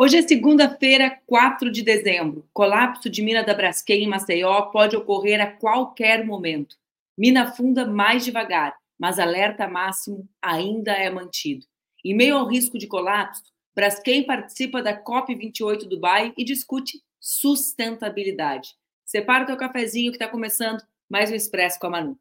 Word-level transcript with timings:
Hoje 0.00 0.16
é 0.16 0.22
segunda-feira, 0.22 1.20
4 1.26 1.72
de 1.72 1.82
dezembro. 1.82 2.48
Colapso 2.52 3.10
de 3.10 3.20
mina 3.20 3.42
da 3.42 3.52
Braskem 3.52 4.04
em 4.04 4.06
Maceió 4.06 4.62
pode 4.66 4.94
ocorrer 4.94 5.40
a 5.40 5.48
qualquer 5.48 6.24
momento. 6.24 6.76
Mina 7.18 7.50
funda 7.50 7.84
mais 7.84 8.24
devagar, 8.24 8.76
mas 8.96 9.18
alerta 9.18 9.66
máximo 9.66 10.28
ainda 10.40 10.92
é 10.92 11.10
mantido. 11.10 11.66
Em 12.04 12.14
meio 12.14 12.36
ao 12.36 12.46
risco 12.46 12.78
de 12.78 12.86
colapso, 12.86 13.42
Braskem 13.74 14.22
participa 14.22 14.80
da 14.80 14.96
COP28 15.02 15.88
Dubai 15.88 16.32
e 16.38 16.44
discute 16.44 17.02
sustentabilidade. 17.18 18.76
Separa 19.04 19.42
o 19.42 19.46
teu 19.48 19.56
cafezinho 19.56 20.12
que 20.12 20.16
está 20.16 20.28
começando 20.28 20.80
mais 21.10 21.28
um 21.28 21.34
Expresso 21.34 21.76
com 21.80 21.88
a 21.88 21.90
Manu. 21.90 22.16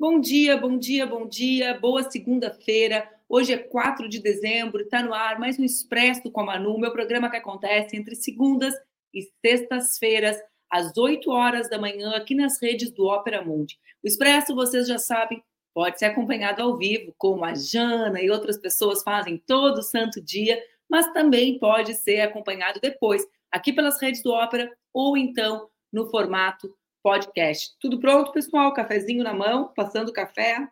Bom 0.00 0.18
dia, 0.18 0.56
bom 0.56 0.78
dia, 0.78 1.06
bom 1.06 1.28
dia, 1.28 1.78
boa 1.78 2.02
segunda-feira. 2.10 3.06
Hoje 3.28 3.52
é 3.52 3.58
4 3.58 4.08
de 4.08 4.18
dezembro, 4.18 4.80
está 4.80 5.02
no 5.02 5.12
ar 5.12 5.38
mais 5.38 5.58
um 5.58 5.62
Expresso 5.62 6.30
com 6.30 6.40
a 6.40 6.44
Manu, 6.44 6.78
meu 6.78 6.90
programa 6.90 7.28
que 7.28 7.36
acontece 7.36 7.98
entre 7.98 8.14
segundas 8.14 8.72
e 9.12 9.30
sextas-feiras, 9.44 10.38
às 10.70 10.96
8 10.96 11.30
horas 11.30 11.68
da 11.68 11.78
manhã, 11.78 12.12
aqui 12.12 12.34
nas 12.34 12.58
redes 12.62 12.90
do 12.90 13.04
Ópera 13.04 13.44
Mundi. 13.44 13.78
O 14.02 14.08
Expresso, 14.08 14.54
vocês 14.54 14.88
já 14.88 14.96
sabem, 14.96 15.44
pode 15.74 15.98
ser 15.98 16.06
acompanhado 16.06 16.62
ao 16.62 16.78
vivo, 16.78 17.14
como 17.18 17.44
a 17.44 17.52
Jana 17.52 18.22
e 18.22 18.30
outras 18.30 18.56
pessoas 18.56 19.02
fazem 19.02 19.36
todo 19.46 19.82
santo 19.82 20.18
dia, 20.18 20.58
mas 20.88 21.12
também 21.12 21.58
pode 21.58 21.92
ser 21.92 22.22
acompanhado 22.22 22.80
depois, 22.80 23.22
aqui 23.52 23.70
pelas 23.70 24.00
redes 24.00 24.22
do 24.22 24.32
Ópera, 24.32 24.74
ou 24.94 25.14
então 25.14 25.68
no 25.92 26.08
formato 26.08 26.74
podcast. 27.02 27.76
Tudo 27.80 28.00
pronto, 28.00 28.32
pessoal? 28.32 28.72
Cafezinho 28.72 29.24
na 29.24 29.34
mão, 29.34 29.72
passando 29.74 30.12
café. 30.12 30.68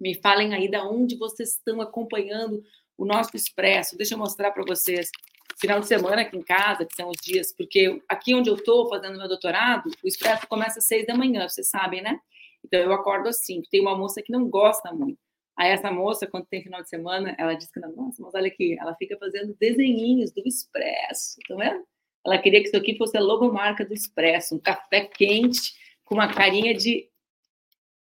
Me 0.00 0.14
falem 0.14 0.54
aí 0.54 0.70
da 0.70 0.84
onde 0.84 1.16
vocês 1.16 1.50
estão 1.50 1.80
acompanhando 1.80 2.62
o 2.96 3.04
nosso 3.04 3.36
expresso. 3.36 3.96
Deixa 3.96 4.14
eu 4.14 4.18
mostrar 4.18 4.50
para 4.50 4.64
vocês. 4.64 5.10
Final 5.58 5.80
de 5.80 5.86
semana 5.86 6.22
aqui 6.22 6.36
em 6.36 6.42
casa, 6.42 6.84
que 6.84 6.94
são 6.94 7.08
os 7.08 7.16
dias, 7.22 7.54
porque 7.56 8.02
aqui 8.08 8.34
onde 8.34 8.50
eu 8.50 8.56
estou 8.56 8.88
fazendo 8.88 9.16
meu 9.16 9.28
doutorado, 9.28 9.88
o 10.02 10.08
expresso 10.08 10.46
começa 10.48 10.80
às 10.80 10.86
seis 10.86 11.06
da 11.06 11.14
manhã, 11.14 11.48
vocês 11.48 11.68
sabem, 11.68 12.02
né? 12.02 12.18
Então 12.64 12.80
eu 12.80 12.92
acordo 12.92 13.28
assim. 13.28 13.62
Tem 13.70 13.80
uma 13.80 13.96
moça 13.96 14.20
que 14.20 14.32
não 14.32 14.48
gosta 14.48 14.92
muito. 14.92 15.18
Aí 15.56 15.70
essa 15.70 15.90
moça, 15.90 16.26
quando 16.26 16.46
tem 16.46 16.62
final 16.62 16.82
de 16.82 16.88
semana, 16.88 17.34
ela 17.38 17.54
diz 17.54 17.70
que, 17.70 17.78
nossa, 17.78 18.20
mas 18.20 18.34
olha 18.34 18.48
aqui, 18.48 18.76
ela 18.78 18.94
fica 18.96 19.16
fazendo 19.16 19.56
desenhinhos 19.60 20.32
do 20.32 20.42
expresso, 20.44 21.38
tá 21.46 21.54
vendo? 21.54 21.84
Ela 22.24 22.38
queria 22.38 22.60
que 22.60 22.68
isso 22.68 22.76
aqui 22.76 22.96
fosse 22.96 23.16
a 23.16 23.20
logomarca 23.20 23.84
do 23.84 23.92
Expresso, 23.92 24.54
um 24.56 24.58
café 24.58 25.02
quente 25.02 25.74
com 26.04 26.14
uma 26.14 26.32
carinha 26.32 26.74
de 26.74 27.08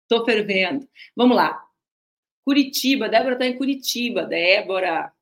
tô 0.09 0.25
fervendo. 0.25 0.89
Vamos 1.17 1.37
lá. 1.37 1.63
Curitiba, 2.45 3.09
Débora 3.09 3.35
está 3.35 3.47
em 3.47 3.57
Curitiba. 3.57 4.25
Débora. 4.25 5.13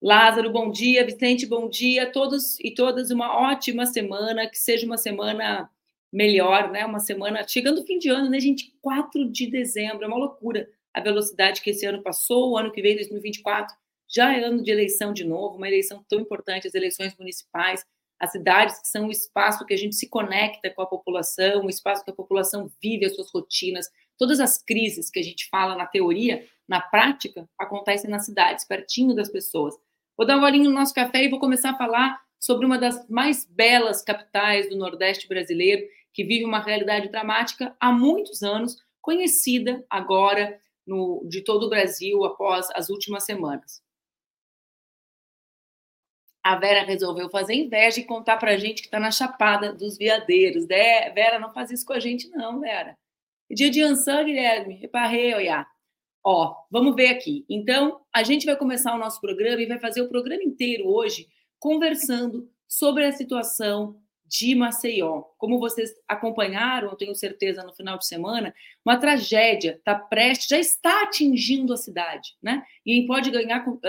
Lázaro, 0.00 0.50
bom 0.50 0.70
dia. 0.70 1.04
Vicente, 1.04 1.46
bom 1.46 1.68
dia. 1.68 2.10
Todos 2.10 2.58
e 2.60 2.72
todas 2.72 3.10
uma 3.10 3.36
ótima 3.36 3.84
semana, 3.86 4.48
que 4.48 4.58
seja 4.58 4.86
uma 4.86 4.96
semana 4.96 5.70
melhor, 6.12 6.70
né? 6.70 6.84
Uma 6.86 7.00
semana 7.00 7.46
chegando 7.46 7.80
o 7.80 7.84
fim 7.84 7.98
de 7.98 8.08
ano, 8.08 8.30
né, 8.30 8.38
gente? 8.38 8.74
4 8.80 9.30
de 9.30 9.50
dezembro, 9.50 10.04
é 10.04 10.06
uma 10.06 10.16
loucura 10.16 10.68
a 10.96 11.00
velocidade 11.00 11.60
que 11.60 11.68
esse 11.68 11.84
ano 11.84 12.02
passou, 12.02 12.52
o 12.52 12.56
ano 12.56 12.72
que 12.72 12.80
vem, 12.80 12.96
2024, 12.96 13.76
já 14.08 14.34
é 14.34 14.42
ano 14.42 14.62
de 14.62 14.70
eleição 14.70 15.12
de 15.12 15.24
novo, 15.24 15.58
uma 15.58 15.68
eleição 15.68 16.02
tão 16.08 16.18
importante, 16.18 16.66
as 16.66 16.74
eleições 16.74 17.14
municipais, 17.18 17.84
as 18.18 18.32
cidades 18.32 18.80
que 18.80 18.88
são 18.88 19.08
o 19.08 19.10
espaço 19.10 19.64
que 19.66 19.74
a 19.74 19.76
gente 19.76 19.94
se 19.94 20.08
conecta 20.08 20.70
com 20.70 20.82
a 20.82 20.86
população, 20.86 21.64
o 21.64 21.70
espaço 21.70 22.04
que 22.04 22.10
a 22.10 22.14
população 22.14 22.70
vive 22.82 23.04
as 23.04 23.14
suas 23.14 23.30
rotinas. 23.30 23.86
Todas 24.18 24.40
as 24.40 24.62
crises 24.62 25.10
que 25.10 25.18
a 25.18 25.22
gente 25.22 25.48
fala 25.48 25.76
na 25.76 25.86
teoria, 25.86 26.46
na 26.66 26.80
prática, 26.80 27.48
acontecem 27.58 28.10
nas 28.10 28.24
cidades, 28.24 28.66
pertinho 28.66 29.14
das 29.14 29.30
pessoas. 29.30 29.74
Vou 30.16 30.26
dar 30.26 30.38
um 30.38 30.40
golinho 30.40 30.70
no 30.70 30.76
nosso 30.76 30.94
café 30.94 31.24
e 31.24 31.28
vou 31.28 31.38
começar 31.38 31.70
a 31.70 31.76
falar 31.76 32.18
sobre 32.40 32.64
uma 32.64 32.78
das 32.78 33.06
mais 33.08 33.44
belas 33.44 34.02
capitais 34.02 34.68
do 34.68 34.76
Nordeste 34.76 35.28
brasileiro, 35.28 35.86
que 36.12 36.24
vive 36.24 36.44
uma 36.44 36.60
realidade 36.60 37.08
dramática 37.08 37.76
há 37.78 37.92
muitos 37.92 38.42
anos, 38.42 38.76
conhecida 39.02 39.84
agora 39.90 40.58
no, 40.86 41.22
de 41.28 41.42
todo 41.42 41.66
o 41.66 41.68
Brasil 41.68 42.24
após 42.24 42.68
as 42.74 42.88
últimas 42.88 43.24
semanas 43.24 43.85
a 46.46 46.54
Vera 46.54 46.84
resolveu 46.84 47.28
fazer 47.28 47.54
inveja 47.54 47.98
e 47.98 48.04
contar 48.04 48.36
pra 48.36 48.56
gente 48.56 48.80
que 48.80 48.88
tá 48.88 49.00
na 49.00 49.10
Chapada 49.10 49.72
dos 49.72 49.98
Veadeiros. 49.98 50.64
né? 50.68 51.10
Vera, 51.10 51.40
não 51.40 51.52
faz 51.52 51.72
isso 51.72 51.84
com 51.84 51.92
a 51.92 51.98
gente, 51.98 52.28
não, 52.30 52.60
Vera. 52.60 52.96
Dia 53.50 53.68
de 53.68 53.82
Ansan, 53.82 54.24
Guilherme, 54.24 54.74
reparei, 54.74 55.34
olhar. 55.34 55.66
Ó, 56.24 56.54
vamos 56.70 56.94
ver 56.94 57.08
aqui. 57.08 57.44
Então, 57.50 58.00
a 58.14 58.22
gente 58.22 58.46
vai 58.46 58.54
começar 58.54 58.94
o 58.94 58.98
nosso 58.98 59.20
programa 59.20 59.60
e 59.60 59.66
vai 59.66 59.80
fazer 59.80 60.02
o 60.02 60.08
programa 60.08 60.44
inteiro 60.44 60.86
hoje 60.86 61.26
conversando 61.58 62.48
sobre 62.68 63.04
a 63.04 63.10
situação 63.10 64.00
de 64.24 64.54
Maceió. 64.54 65.22
Como 65.38 65.58
vocês 65.58 65.90
acompanharam, 66.06 66.90
eu 66.90 66.96
tenho 66.96 67.14
certeza, 67.16 67.64
no 67.64 67.74
final 67.74 67.98
de 67.98 68.06
semana, 68.06 68.54
uma 68.84 68.96
tragédia 68.98 69.72
está 69.72 69.96
prestes, 69.96 70.46
já 70.46 70.58
está 70.58 71.02
atingindo 71.02 71.72
a 71.72 71.76
cidade, 71.76 72.36
né? 72.40 72.64
E 72.84 73.04
pode 73.04 73.32
ganhar 73.32 73.66
uh, 73.66 73.80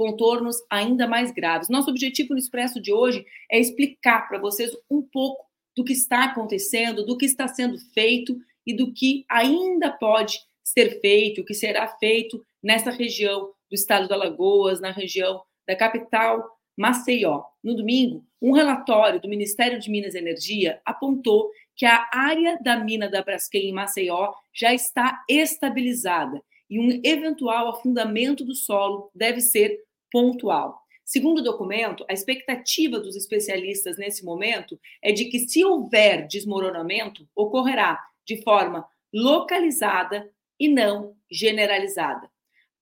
contornos 0.00 0.56
ainda 0.70 1.06
mais 1.06 1.30
graves. 1.30 1.68
Nosso 1.68 1.90
objetivo 1.90 2.32
no 2.32 2.38
Expresso 2.38 2.80
de 2.80 2.90
hoje 2.90 3.22
é 3.52 3.60
explicar 3.60 4.26
para 4.26 4.38
vocês 4.38 4.70
um 4.90 5.02
pouco 5.02 5.44
do 5.76 5.84
que 5.84 5.92
está 5.92 6.24
acontecendo, 6.24 7.04
do 7.04 7.18
que 7.18 7.26
está 7.26 7.46
sendo 7.46 7.76
feito 7.92 8.34
e 8.66 8.74
do 8.74 8.94
que 8.94 9.26
ainda 9.28 9.90
pode 9.90 10.40
ser 10.64 11.02
feito, 11.02 11.42
o 11.42 11.44
que 11.44 11.52
será 11.52 11.86
feito 11.98 12.42
nessa 12.62 12.90
região 12.90 13.50
do 13.68 13.74
estado 13.74 14.08
do 14.08 14.14
Alagoas, 14.14 14.80
na 14.80 14.90
região 14.90 15.42
da 15.68 15.76
capital 15.76 16.48
Maceió. 16.74 17.42
No 17.62 17.76
domingo, 17.76 18.24
um 18.40 18.52
relatório 18.52 19.20
do 19.20 19.28
Ministério 19.28 19.78
de 19.78 19.90
Minas 19.90 20.14
e 20.14 20.18
Energia 20.18 20.80
apontou 20.82 21.50
que 21.76 21.84
a 21.84 22.08
área 22.10 22.58
da 22.62 22.82
mina 22.82 23.06
da 23.06 23.22
Braskem 23.22 23.68
em 23.68 23.72
Maceió 23.74 24.32
já 24.50 24.72
está 24.72 25.22
estabilizada 25.28 26.40
e 26.70 26.80
um 26.80 27.02
eventual 27.04 27.68
afundamento 27.68 28.46
do 28.46 28.54
solo 28.54 29.10
deve 29.14 29.42
ser 29.42 29.89
pontual. 30.10 30.80
Segundo 31.04 31.38
o 31.38 31.44
documento, 31.44 32.04
a 32.08 32.12
expectativa 32.12 33.00
dos 33.00 33.16
especialistas 33.16 33.98
nesse 33.98 34.24
momento 34.24 34.78
é 35.02 35.10
de 35.10 35.24
que, 35.24 35.40
se 35.40 35.64
houver 35.64 36.26
desmoronamento, 36.28 37.28
ocorrerá 37.34 37.98
de 38.24 38.42
forma 38.42 38.86
localizada 39.12 40.30
e 40.58 40.68
não 40.68 41.16
generalizada. 41.30 42.30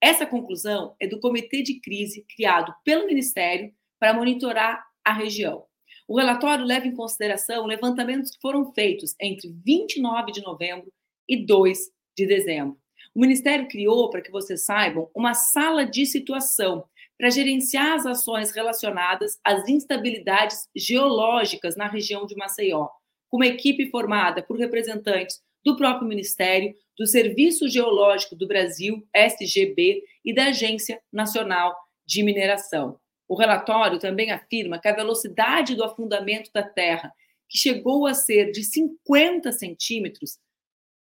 Essa 0.01 0.27
conclusão 0.27 0.95
é 1.01 1.07
do 1.07 1.19
comitê 1.19 1.63
de 1.63 1.81
crise 1.81 2.25
criado 2.37 2.75
pelo 2.85 3.07
Ministério 3.07 3.73
para 3.99 4.13
monitorar 4.13 4.85
a 5.05 5.13
região. 5.13 5.65
O 6.07 6.17
relatório 6.19 6.65
leva 6.65 6.87
em 6.87 6.95
consideração 6.95 7.67
levantamentos 7.67 8.33
que 8.33 8.41
foram 8.41 8.73
feitos 8.73 9.15
entre 9.21 9.53
29 9.65 10.33
de 10.33 10.43
novembro 10.43 10.93
e 11.29 11.45
2 11.45 11.79
de 12.17 12.27
dezembro. 12.27 12.79
O 13.15 13.21
Ministério 13.21 13.69
criou, 13.69 14.09
para 14.11 14.23
que 14.23 14.31
vocês 14.31 14.65
saibam, 14.65 15.11
uma 15.15 15.35
sala 15.35 15.85
de 15.85 16.07
situação 16.07 16.85
para 17.19 17.31
gerenciar 17.31 17.95
as 17.95 18.07
ações 18.07 18.53
relacionadas 18.53 19.39
às 19.45 19.69
instabilidades 19.69 20.69
geológicas 20.75 21.77
na 21.77 21.89
região 21.89 22.25
de 22.25 22.37
Maceió, 22.37 22.89
com 23.29 23.39
uma 23.39 23.47
equipe 23.47 23.91
formada 23.91 24.43
por 24.43 24.57
representantes 24.57 25.43
do 25.65 25.77
próprio 25.77 26.09
Ministério, 26.09 26.75
do 26.97 27.07
Serviço 27.07 27.69
Geológico 27.69 28.37
do 28.37 28.47
Brasil, 28.47 29.07
SGB, 29.13 30.03
e 30.25 30.33
da 30.33 30.47
Agência 30.47 31.01
Nacional 31.13 31.77
de 32.07 32.23
Mineração. 32.23 32.99
O 33.27 33.37
relatório 33.37 33.99
também 33.99 34.31
afirma 34.31 34.79
que 34.79 34.89
a 34.89 34.95
velocidade 34.95 35.75
do 35.75 35.85
afundamento 35.85 36.51
da 36.53 36.63
Terra, 36.63 37.13
que 37.49 37.59
chegou 37.59 38.07
a 38.07 38.15
ser 38.15 38.51
de 38.53 38.63
50 38.63 39.53
centímetros, 39.53 40.39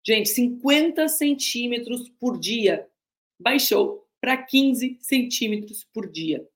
gente, 0.04 0.28
50 0.30 1.06
centímetros 1.08 2.08
por 2.18 2.38
dia, 2.38 2.88
baixou 3.38 4.07
para 4.20 4.36
15 4.36 4.98
centímetros 5.00 5.84
por 5.92 6.10
dia. 6.10 6.46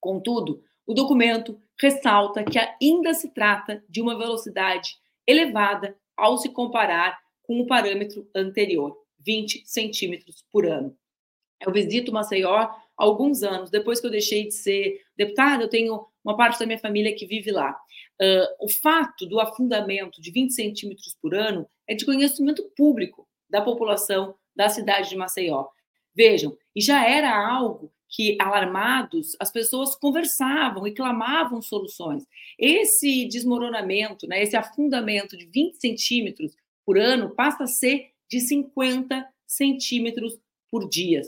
Contudo, 0.00 0.62
o 0.86 0.94
documento 0.94 1.60
ressalta 1.80 2.44
que 2.44 2.58
ainda 2.58 3.12
se 3.12 3.32
trata 3.32 3.84
de 3.88 4.00
uma 4.00 4.16
velocidade 4.16 4.96
elevada 5.26 5.96
ao 6.16 6.38
se 6.38 6.48
comparar 6.48 7.18
com 7.42 7.60
o 7.60 7.66
parâmetro 7.66 8.28
anterior, 8.34 8.96
20 9.20 9.62
centímetros 9.66 10.44
por 10.50 10.66
ano. 10.66 10.96
Eu 11.64 11.72
visito 11.72 12.12
Maceió 12.12 12.68
alguns 12.96 13.42
anos, 13.42 13.70
depois 13.70 14.00
que 14.00 14.06
eu 14.06 14.10
deixei 14.10 14.46
de 14.46 14.54
ser 14.54 15.00
deputada, 15.16 15.64
eu 15.64 15.68
tenho 15.68 16.06
uma 16.24 16.36
parte 16.36 16.58
da 16.58 16.66
minha 16.66 16.78
família 16.78 17.14
que 17.14 17.26
vive 17.26 17.50
lá. 17.50 17.78
Uh, 18.20 18.64
o 18.64 18.68
fato 18.68 19.26
do 19.26 19.38
afundamento 19.38 20.20
de 20.20 20.30
20 20.30 20.52
centímetros 20.52 21.16
por 21.20 21.34
ano 21.34 21.68
é 21.86 21.94
de 21.94 22.06
conhecimento 22.06 22.62
público 22.76 23.28
da 23.48 23.60
população 23.60 24.34
da 24.54 24.68
cidade 24.68 25.10
de 25.10 25.16
Maceió. 25.16 25.66
Vejam, 26.16 26.56
e 26.74 26.80
já 26.80 27.06
era 27.06 27.36
algo 27.36 27.92
que, 28.08 28.38
alarmados, 28.40 29.36
as 29.38 29.52
pessoas 29.52 29.94
conversavam 29.94 30.86
e 30.86 30.94
clamavam 30.94 31.60
soluções. 31.60 32.24
Esse 32.58 33.26
desmoronamento, 33.26 34.26
né, 34.26 34.42
esse 34.42 34.56
afundamento 34.56 35.36
de 35.36 35.46
20 35.46 35.74
centímetros 35.74 36.56
por 36.84 36.98
ano 36.98 37.34
passa 37.34 37.64
a 37.64 37.66
ser 37.66 38.12
de 38.30 38.40
50 38.40 39.26
centímetros 39.46 40.38
por 40.70 40.88
dia. 40.88 41.22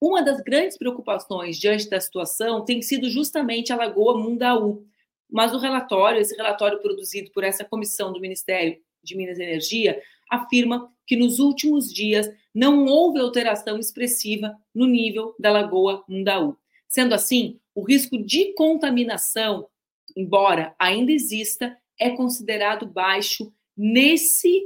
Uma 0.00 0.22
das 0.22 0.40
grandes 0.40 0.78
preocupações 0.78 1.58
diante 1.58 1.90
da 1.90 2.00
situação 2.00 2.64
tem 2.64 2.80
sido 2.80 3.10
justamente 3.10 3.72
a 3.72 3.76
Lagoa 3.76 4.16
Mundaú. 4.18 4.86
Mas 5.30 5.52
o 5.52 5.58
relatório, 5.58 6.20
esse 6.20 6.34
relatório 6.34 6.80
produzido 6.80 7.30
por 7.32 7.44
essa 7.44 7.64
comissão 7.64 8.12
do 8.12 8.20
Ministério 8.20 8.78
de 9.02 9.16
Minas 9.16 9.38
e 9.38 9.42
Energia, 9.42 10.00
afirma 10.28 10.90
que 11.06 11.16
nos 11.16 11.38
últimos 11.38 11.92
dias 11.92 12.28
não 12.54 12.84
houve 12.86 13.20
alteração 13.20 13.78
expressiva 13.78 14.56
no 14.74 14.86
nível 14.86 15.34
da 15.38 15.52
Lagoa 15.52 16.04
Mundaú. 16.08 16.56
Sendo 16.88 17.14
assim, 17.14 17.60
o 17.74 17.82
risco 17.82 18.18
de 18.18 18.52
contaminação, 18.54 19.68
embora 20.16 20.74
ainda 20.78 21.12
exista, 21.12 21.76
é 21.98 22.10
considerado 22.10 22.86
baixo 22.86 23.52
nesse 23.76 24.62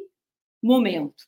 momento. 0.63 1.25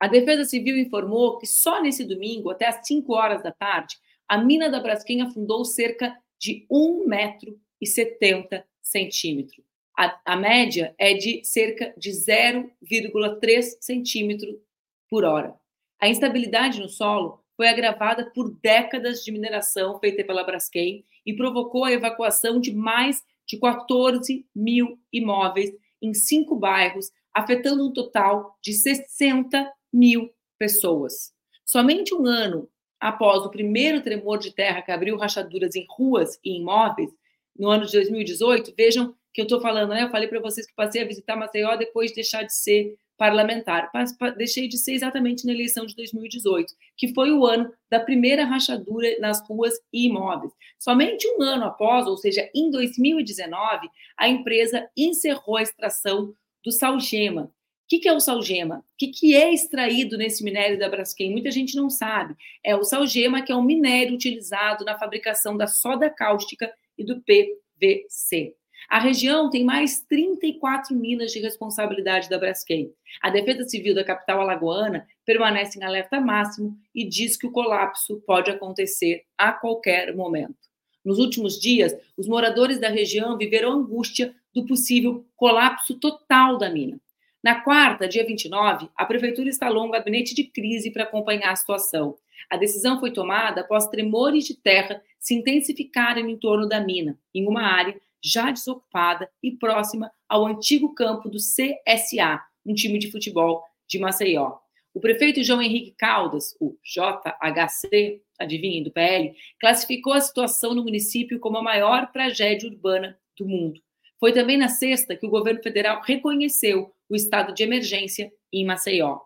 A 0.00 0.08
Defesa 0.08 0.44
Civil 0.44 0.76
informou 0.76 1.38
que 1.38 1.46
só 1.46 1.80
nesse 1.80 2.04
domingo, 2.04 2.50
até 2.50 2.66
às 2.66 2.86
5 2.86 3.12
horas 3.14 3.42
da 3.42 3.52
tarde, 3.52 3.96
a 4.28 4.36
mina 4.38 4.68
da 4.68 4.80
Braskem 4.80 5.22
afundou 5.22 5.64
cerca 5.64 6.18
de 6.38 6.66
1,70 6.70 7.06
metro 7.06 7.60
e 7.80 7.86
70 7.86 8.66
centímetros. 8.82 9.64
A, 9.96 10.20
a 10.24 10.36
média 10.36 10.94
é 10.98 11.14
de 11.14 11.44
cerca 11.44 11.94
de 11.96 12.10
0,3 12.10 13.62
centímetro 13.80 14.60
por 15.08 15.24
hora. 15.24 15.54
A 16.00 16.08
instabilidade 16.08 16.80
no 16.80 16.88
solo 16.88 17.42
foi 17.56 17.68
agravada 17.68 18.30
por 18.34 18.50
décadas 18.60 19.24
de 19.24 19.32
mineração 19.32 19.98
feita 19.98 20.24
pela 20.24 20.44
Braskem 20.44 21.04
e 21.24 21.34
provocou 21.34 21.84
a 21.84 21.92
evacuação 21.92 22.60
de 22.60 22.74
mais 22.74 23.22
de 23.46 23.58
14 23.58 24.46
mil 24.54 24.98
imóveis 25.12 25.70
em 26.02 26.12
cinco 26.12 26.56
bairros, 26.56 27.10
afetando 27.32 27.86
um 27.86 27.92
total 27.92 28.58
de 28.62 28.72
60 28.72 29.72
mil 29.92 30.30
pessoas. 30.58 31.32
Somente 31.64 32.14
um 32.14 32.26
ano 32.26 32.68
após 33.00 33.44
o 33.44 33.50
primeiro 33.50 34.02
tremor 34.02 34.38
de 34.38 34.52
terra 34.52 34.82
que 34.82 34.90
abriu 34.90 35.16
rachaduras 35.16 35.74
em 35.74 35.86
ruas 35.88 36.38
e 36.44 36.58
imóveis, 36.58 37.10
no 37.56 37.68
ano 37.68 37.86
de 37.86 37.92
2018, 37.92 38.74
vejam 38.76 39.14
que 39.32 39.40
eu 39.40 39.44
estou 39.44 39.60
falando, 39.60 39.90
né? 39.90 40.02
Eu 40.02 40.10
falei 40.10 40.28
para 40.28 40.40
vocês 40.40 40.66
que 40.66 40.74
passei 40.74 41.02
a 41.02 41.06
visitar 41.06 41.36
Maceió 41.36 41.76
depois 41.76 42.10
de 42.10 42.16
deixar 42.16 42.42
de 42.42 42.54
ser 42.54 42.96
parlamentar. 43.16 43.90
Deixei 44.36 44.68
de 44.68 44.78
ser 44.78 44.92
exatamente 44.92 45.46
na 45.46 45.52
eleição 45.52 45.86
de 45.86 45.94
2018, 45.94 46.74
que 46.96 47.12
foi 47.14 47.32
o 47.32 47.46
ano 47.46 47.72
da 47.90 48.00
primeira 48.00 48.44
rachadura 48.44 49.08
nas 49.20 49.46
ruas 49.46 49.74
e 49.92 50.06
imóveis. 50.06 50.52
Somente 50.78 51.26
um 51.36 51.42
ano 51.42 51.64
após, 51.64 52.06
ou 52.06 52.16
seja, 52.16 52.48
em 52.54 52.70
2019, 52.70 53.88
a 54.16 54.28
empresa 54.28 54.88
encerrou 54.96 55.56
a 55.56 55.62
extração 55.62 56.34
do 56.64 56.72
salgema, 56.72 57.52
o 57.84 57.86
que, 57.86 57.98
que, 57.98 58.08
é 58.08 58.12
o 58.14 58.20
salgema? 58.20 58.78
O 58.78 58.82
que, 58.96 59.08
que, 59.08 59.36
é 59.36 59.52
extraído 59.52 60.16
nesse 60.16 60.42
minério 60.42 60.78
da 60.78 60.88
Braskem? 60.88 61.30
Muita 61.30 61.50
gente 61.50 61.76
não 61.76 61.90
sabe. 61.90 62.34
É 62.64 62.74
o 62.74 62.82
salgema, 62.82 63.42
que 63.42 63.52
é 63.52 63.56
um 63.56 63.62
minério 63.62 64.14
utilizado 64.14 64.86
na 64.86 64.98
fabricação 64.98 65.54
da 65.54 65.66
soda 65.66 66.08
cáustica 66.08 66.72
e 66.96 67.04
do 67.04 67.20
PVC. 67.20 68.54
A 68.88 68.98
região 68.98 69.50
tem 69.50 69.64
mais 69.64 70.00
34 70.02 70.94
minas 70.94 71.32
de 71.32 71.40
responsabilidade 71.40 72.28
da 72.28 72.38
Braskem. 72.38 72.92
A 73.22 73.30
Defesa 73.30 73.64
Civil 73.68 73.94
da 73.94 74.04
capital 74.04 74.40
alagoana 74.40 75.06
permanece 75.24 75.78
em 75.78 75.84
alerta 75.84 76.20
máximo 76.20 76.76
e 76.94 77.04
diz 77.04 77.36
que 77.36 77.46
o 77.46 77.52
colapso 77.52 78.22
pode 78.26 78.50
acontecer 78.50 79.24
a 79.38 79.52
qualquer 79.52 80.14
momento. 80.14 80.56
Nos 81.04 81.18
últimos 81.18 81.60
dias, 81.60 81.94
os 82.16 82.26
moradores 82.26 82.80
da 82.80 82.88
região 82.88 83.36
viveram 83.36 83.72
angústia 83.72 84.34
do 84.54 84.64
possível 84.64 85.26
colapso 85.36 85.98
total 85.98 86.56
da 86.56 86.70
mina. 86.70 86.98
Na 87.42 87.60
quarta, 87.60 88.08
dia 88.08 88.24
29, 88.24 88.88
a 88.96 89.04
prefeitura 89.04 89.50
instalou 89.50 89.84
um 89.84 89.90
gabinete 89.90 90.34
de 90.34 90.44
crise 90.44 90.90
para 90.90 91.02
acompanhar 91.02 91.52
a 91.52 91.56
situação. 91.56 92.16
A 92.48 92.56
decisão 92.56 92.98
foi 92.98 93.10
tomada 93.10 93.60
após 93.60 93.86
tremores 93.88 94.44
de 94.44 94.54
terra 94.54 95.02
se 95.18 95.34
intensificarem 95.34 96.30
em 96.30 96.38
torno 96.38 96.66
da 96.66 96.80
mina, 96.80 97.18
em 97.34 97.46
uma 97.46 97.62
área 97.62 97.94
já 98.24 98.50
desocupada 98.50 99.28
e 99.42 99.52
próxima 99.52 100.10
ao 100.26 100.46
antigo 100.46 100.94
campo 100.94 101.28
do 101.28 101.36
CSA, 101.36 102.40
um 102.64 102.72
time 102.72 102.98
de 102.98 103.10
futebol 103.10 103.62
de 103.86 103.98
Maceió. 103.98 104.56
O 104.94 105.00
prefeito 105.00 105.42
João 105.42 105.60
Henrique 105.60 105.94
Caldas, 105.98 106.56
o 106.58 106.78
JHC, 106.82 108.22
adivinhem, 108.38 108.82
do 108.82 108.90
PL, 108.90 109.34
classificou 109.60 110.12
a 110.12 110.20
situação 110.20 110.72
no 110.72 110.84
município 110.84 111.38
como 111.38 111.58
a 111.58 111.62
maior 111.62 112.10
tragédia 112.12 112.68
urbana 112.68 113.18
do 113.36 113.46
mundo. 113.46 113.80
Foi 114.18 114.32
também 114.32 114.56
na 114.56 114.68
sexta 114.68 115.16
que 115.16 115.26
o 115.26 115.30
governo 115.30 115.62
federal 115.62 116.00
reconheceu 116.02 116.90
o 117.10 117.14
estado 117.14 117.52
de 117.52 117.62
emergência 117.62 118.32
em 118.52 118.64
Maceió. 118.64 119.18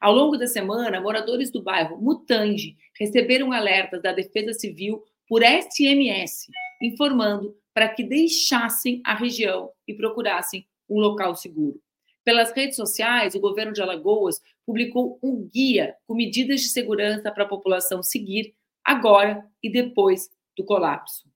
Ao 0.00 0.14
longo 0.14 0.36
da 0.36 0.46
semana, 0.46 1.00
moradores 1.00 1.50
do 1.50 1.62
bairro 1.62 2.00
Mutange 2.00 2.76
receberam 2.98 3.52
alertas 3.52 4.00
da 4.00 4.12
Defesa 4.12 4.52
Civil 4.52 5.02
por 5.28 5.42
SMS, 5.42 6.46
informando 6.80 7.54
para 7.76 7.90
que 7.90 8.02
deixassem 8.02 9.02
a 9.04 9.14
região 9.14 9.70
e 9.86 9.92
procurassem 9.92 10.66
um 10.88 10.98
local 10.98 11.36
seguro. 11.36 11.78
Pelas 12.24 12.50
redes 12.52 12.74
sociais, 12.74 13.34
o 13.34 13.40
governo 13.40 13.74
de 13.74 13.82
Alagoas 13.82 14.40
publicou 14.64 15.18
um 15.22 15.46
guia 15.46 15.94
com 16.06 16.14
medidas 16.14 16.62
de 16.62 16.68
segurança 16.68 17.30
para 17.30 17.44
a 17.44 17.48
população 17.48 18.02
seguir 18.02 18.54
agora 18.82 19.46
e 19.62 19.70
depois 19.70 20.30
do 20.56 20.64
colapso. 20.64 21.28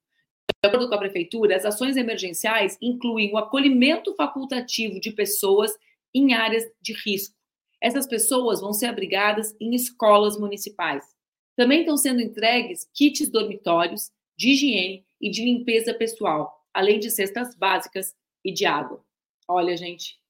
De 0.65 0.67
acordo 0.67 0.89
com 0.89 0.95
a 0.95 0.99
prefeitura, 0.99 1.55
as 1.55 1.67
ações 1.67 1.99
emergenciais 1.99 2.79
incluem 2.81 3.31
o 3.35 3.37
acolhimento 3.37 4.15
facultativo 4.15 4.99
de 4.99 5.13
pessoas 5.13 5.71
em 6.15 6.33
áreas 6.33 6.65
de 6.81 6.95
risco. 7.05 7.37
Essas 7.83 8.07
pessoas 8.07 8.63
vão 8.63 8.73
ser 8.73 8.87
abrigadas 8.87 9.55
em 9.61 9.75
escolas 9.75 10.41
municipais. 10.41 11.05
Também 11.55 11.81
estão 11.81 11.99
sendo 11.99 12.23
entregues 12.23 12.89
kits 12.95 13.29
dormitórios, 13.29 14.11
de 14.39 14.53
higiene 14.53 15.05
e 15.21 15.31
de 15.31 15.45
limpeza 15.45 15.93
pessoal, 15.93 16.65
além 16.73 16.99
de 16.99 17.11
cestas 17.11 17.55
básicas 17.55 18.17
e 18.45 18.53
de 18.53 18.65
água. 18.65 19.05
Olha, 19.47 19.77
gente, 19.77 20.21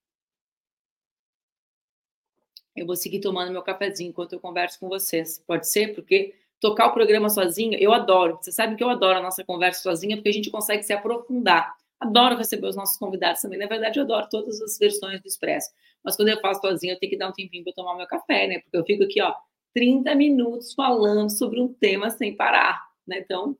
eu 2.75 2.85
vou 2.85 2.95
seguir 2.95 3.19
tomando 3.19 3.51
meu 3.51 3.61
cafezinho 3.61 4.09
enquanto 4.09 4.33
eu 4.33 4.39
converso 4.39 4.79
com 4.79 4.89
vocês. 4.89 5.43
Pode 5.45 5.67
ser? 5.67 5.93
Porque 5.93 6.33
tocar 6.59 6.87
o 6.87 6.93
programa 6.93 7.29
sozinho, 7.29 7.77
eu 7.79 7.91
adoro. 7.93 8.37
Vocês 8.41 8.55
sabem 8.55 8.75
que 8.75 8.83
eu 8.83 8.89
adoro 8.89 9.19
a 9.19 9.21
nossa 9.21 9.43
conversa 9.43 9.81
sozinha, 9.81 10.15
porque 10.15 10.29
a 10.29 10.33
gente 10.33 10.49
consegue 10.49 10.83
se 10.83 10.93
aprofundar. 10.93 11.75
Adoro 11.99 12.37
receber 12.37 12.67
os 12.67 12.75
nossos 12.75 12.97
convidados 12.97 13.41
também. 13.41 13.59
Na 13.59 13.67
verdade, 13.67 13.99
eu 13.99 14.03
adoro 14.03 14.27
todas 14.29 14.61
as 14.61 14.77
versões 14.77 15.21
do 15.21 15.27
Expresso. 15.27 15.69
Mas 16.03 16.15
quando 16.15 16.29
eu 16.29 16.39
faço 16.39 16.61
sozinha, 16.61 16.93
eu 16.93 16.99
tenho 16.99 17.11
que 17.11 17.17
dar 17.17 17.29
um 17.29 17.33
tempinho 17.33 17.63
para 17.63 17.73
tomar 17.73 17.95
meu 17.95 18.07
café, 18.07 18.47
né? 18.47 18.59
Porque 18.59 18.77
eu 18.77 18.85
fico 18.85 19.03
aqui, 19.03 19.21
ó, 19.21 19.33
30 19.73 20.15
minutos 20.15 20.73
falando 20.73 21.29
sobre 21.29 21.61
um 21.61 21.71
tema 21.71 22.09
sem 22.09 22.35
parar, 22.35 22.81
né? 23.05 23.19
Então, 23.19 23.55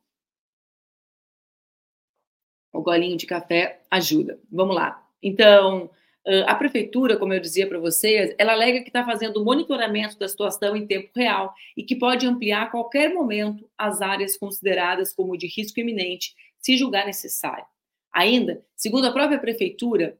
o 2.73 2.81
golinho 2.81 3.17
de 3.17 3.25
café 3.25 3.81
ajuda. 3.89 4.39
Vamos 4.51 4.75
lá. 4.75 5.05
Então, 5.21 5.89
a 6.45 6.55
prefeitura, 6.55 7.17
como 7.17 7.33
eu 7.33 7.39
dizia 7.39 7.67
para 7.67 7.79
vocês, 7.79 8.33
ela 8.37 8.53
alega 8.53 8.81
que 8.81 8.89
está 8.89 9.03
fazendo 9.03 9.43
monitoramento 9.43 10.17
da 10.19 10.27
situação 10.27 10.75
em 10.75 10.85
tempo 10.85 11.09
real 11.15 11.53
e 11.75 11.83
que 11.83 11.95
pode 11.95 12.27
ampliar 12.27 12.63
a 12.63 12.69
qualquer 12.69 13.13
momento 13.13 13.67
as 13.77 14.01
áreas 14.01 14.37
consideradas 14.37 15.13
como 15.13 15.37
de 15.37 15.47
risco 15.47 15.79
iminente, 15.79 16.35
se 16.59 16.77
julgar 16.77 17.05
necessário. 17.05 17.65
Ainda, 18.13 18.63
segundo 18.75 19.07
a 19.07 19.11
própria 19.11 19.39
prefeitura, 19.39 20.17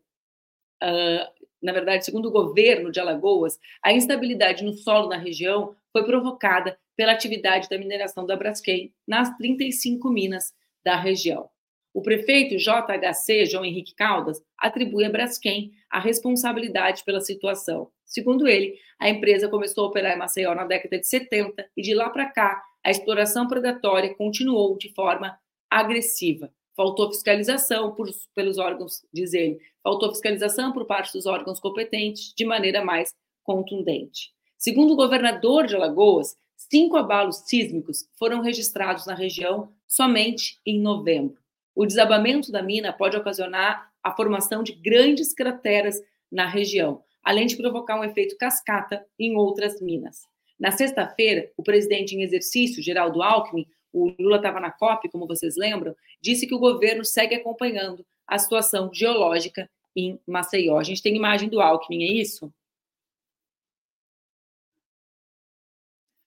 na 1.61 1.71
verdade, 1.71 2.03
segundo 2.03 2.29
o 2.29 2.31
governo 2.31 2.91
de 2.91 2.99
Alagoas, 2.99 3.59
a 3.83 3.93
instabilidade 3.93 4.63
no 4.63 4.73
solo 4.73 5.07
na 5.07 5.17
região 5.17 5.75
foi 5.91 6.03
provocada 6.03 6.77
pela 6.95 7.11
atividade 7.11 7.69
da 7.69 7.77
mineração 7.77 8.25
da 8.25 8.35
Braskem 8.35 8.91
nas 9.07 9.35
35 9.37 10.09
minas 10.09 10.53
da 10.83 10.95
região. 10.95 11.47
O 11.93 12.01
prefeito 12.01 12.55
JHC, 12.55 13.45
João 13.45 13.65
Henrique 13.65 13.93
Caldas, 13.93 14.41
atribui 14.57 15.03
a 15.03 15.09
Braskem 15.09 15.71
a 15.89 15.99
responsabilidade 15.99 17.03
pela 17.03 17.19
situação. 17.19 17.91
Segundo 18.05 18.47
ele, 18.47 18.77
a 18.99 19.09
empresa 19.09 19.49
começou 19.49 19.85
a 19.85 19.87
operar 19.87 20.15
em 20.15 20.19
Maceió 20.19 20.53
na 20.55 20.65
década 20.65 20.99
de 20.99 21.07
70 21.07 21.65
e 21.75 21.81
de 21.81 21.93
lá 21.93 22.09
para 22.09 22.29
cá 22.29 22.61
a 22.83 22.89
exploração 22.89 23.47
predatória 23.47 24.15
continuou 24.15 24.77
de 24.77 24.93
forma 24.93 25.37
agressiva. 25.69 26.51
Faltou 26.75 27.11
fiscalização 27.11 27.93
por, 27.93 28.09
pelos 28.33 28.57
órgãos, 28.57 29.05
diz 29.13 29.33
ele, 29.33 29.59
faltou 29.83 30.09
fiscalização 30.09 30.71
por 30.71 30.85
parte 30.85 31.13
dos 31.13 31.25
órgãos 31.25 31.59
competentes 31.59 32.33
de 32.35 32.45
maneira 32.45 32.83
mais 32.83 33.13
contundente. 33.43 34.31
Segundo 34.57 34.93
o 34.93 34.95
governador 34.95 35.67
de 35.67 35.75
Alagoas, 35.75 36.35
cinco 36.55 36.95
abalos 36.95 37.43
sísmicos 37.45 38.07
foram 38.17 38.41
registrados 38.41 39.05
na 39.05 39.13
região 39.13 39.73
somente 39.87 40.59
em 40.65 40.79
novembro. 40.79 41.40
O 41.73 41.85
desabamento 41.85 42.51
da 42.51 42.61
mina 42.61 42.91
pode 42.91 43.15
ocasionar 43.15 43.91
a 44.03 44.11
formação 44.15 44.63
de 44.63 44.73
grandes 44.73 45.33
crateras 45.33 46.01
na 46.31 46.47
região, 46.47 47.03
além 47.23 47.45
de 47.45 47.55
provocar 47.55 47.99
um 47.99 48.03
efeito 48.03 48.37
cascata 48.37 49.05
em 49.17 49.35
outras 49.35 49.81
minas. 49.81 50.27
Na 50.59 50.71
sexta-feira, 50.71 51.51
o 51.57 51.63
presidente 51.63 52.15
em 52.15 52.21
exercício, 52.21 52.83
Geraldo 52.83 53.21
Alckmin, 53.21 53.67
o 53.93 54.13
Lula 54.19 54.37
estava 54.37 54.59
na 54.59 54.71
COP, 54.71 55.09
como 55.09 55.27
vocês 55.27 55.55
lembram, 55.57 55.95
disse 56.21 56.47
que 56.47 56.55
o 56.55 56.59
governo 56.59 57.03
segue 57.03 57.35
acompanhando 57.35 58.05
a 58.27 58.37
situação 58.37 58.93
geológica 58.93 59.69
em 59.95 60.19
Maceió. 60.25 60.77
A 60.77 60.83
gente 60.83 61.01
tem 61.01 61.15
imagem 61.15 61.49
do 61.49 61.59
Alckmin, 61.59 62.03
é 62.03 62.13
isso? 62.13 62.53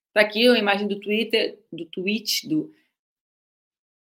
Está 0.09 0.21
aqui 0.21 0.47
a 0.47 0.59
imagem 0.59 0.87
do 0.87 1.01
Twitter, 1.01 1.59
do 1.73 1.87
tweet, 1.87 2.49
do, 2.49 2.73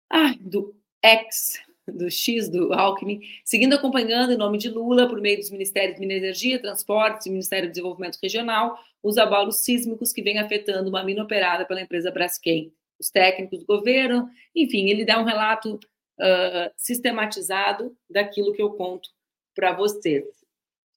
ah, 0.09 0.33
do 0.39 0.75
X, 1.03 1.59
do 1.87 2.09
X 2.09 2.49
do 2.49 2.73
Alckmin, 2.73 3.21
seguindo 3.43 3.73
acompanhando 3.73 4.31
em 4.31 4.37
nome 4.37 4.57
de 4.57 4.69
Lula, 4.69 5.07
por 5.07 5.19
meio 5.19 5.37
dos 5.37 5.49
Ministérios 5.49 5.95
de 5.95 5.99
Minas 5.99 6.15
e 6.15 6.17
Energia, 6.19 6.61
Transportes 6.61 7.25
e 7.25 7.29
Ministério 7.29 7.67
do 7.67 7.71
Desenvolvimento 7.71 8.19
Regional, 8.21 8.77
os 9.01 9.17
abalos 9.17 9.57
sísmicos 9.57 10.13
que 10.13 10.21
vêm 10.21 10.39
afetando 10.39 10.89
uma 10.89 11.03
mina 11.03 11.23
operada 11.23 11.65
pela 11.65 11.81
empresa 11.81 12.11
Braskem. 12.11 12.71
Os 12.99 13.09
técnicos 13.09 13.59
do 13.59 13.65
governo, 13.65 14.29
enfim, 14.55 14.89
ele 14.89 15.03
dá 15.03 15.19
um 15.19 15.23
relato 15.23 15.75
uh, 15.75 16.71
sistematizado 16.77 17.95
daquilo 18.09 18.53
que 18.53 18.61
eu 18.61 18.71
conto 18.71 19.09
para 19.55 19.73
vocês. 19.73 20.25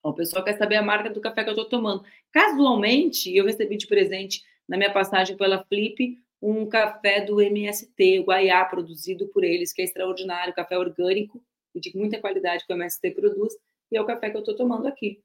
o 0.03 0.13
pessoal 0.13 0.45
quer 0.45 0.57
saber 0.59 0.77
a 0.77 0.83
marca 0.83 1.09
do 1.09 1.21
café 1.21 1.43
que 1.43 1.49
eu 1.49 1.55
estou 1.55 1.69
tomando. 1.69 2.05
Casualmente, 2.31 3.35
eu 3.35 3.47
recebi 3.47 3.77
de 3.77 3.87
presente 3.87 4.43
na 4.69 4.77
minha 4.77 4.93
passagem 4.93 5.37
pela 5.37 5.65
Flip 5.65 6.19
um 6.45 6.69
café 6.69 7.25
do 7.25 7.41
MST, 7.41 8.21
o 8.21 8.25
Guaiá, 8.25 8.63
produzido 8.67 9.27
por 9.29 9.43
eles, 9.43 9.73
que 9.73 9.81
é 9.81 9.85
extraordinário, 9.87 10.53
café 10.53 10.79
orgânico, 10.79 11.43
de 11.75 11.97
muita 11.97 12.21
qualidade 12.21 12.67
que 12.67 12.73
o 12.73 12.77
MST 12.77 13.13
produz, 13.13 13.55
e 13.91 13.97
é 13.97 14.01
o 14.01 14.05
café 14.05 14.29
que 14.29 14.37
eu 14.37 14.41
estou 14.41 14.55
tomando 14.55 14.87
aqui. 14.87 15.23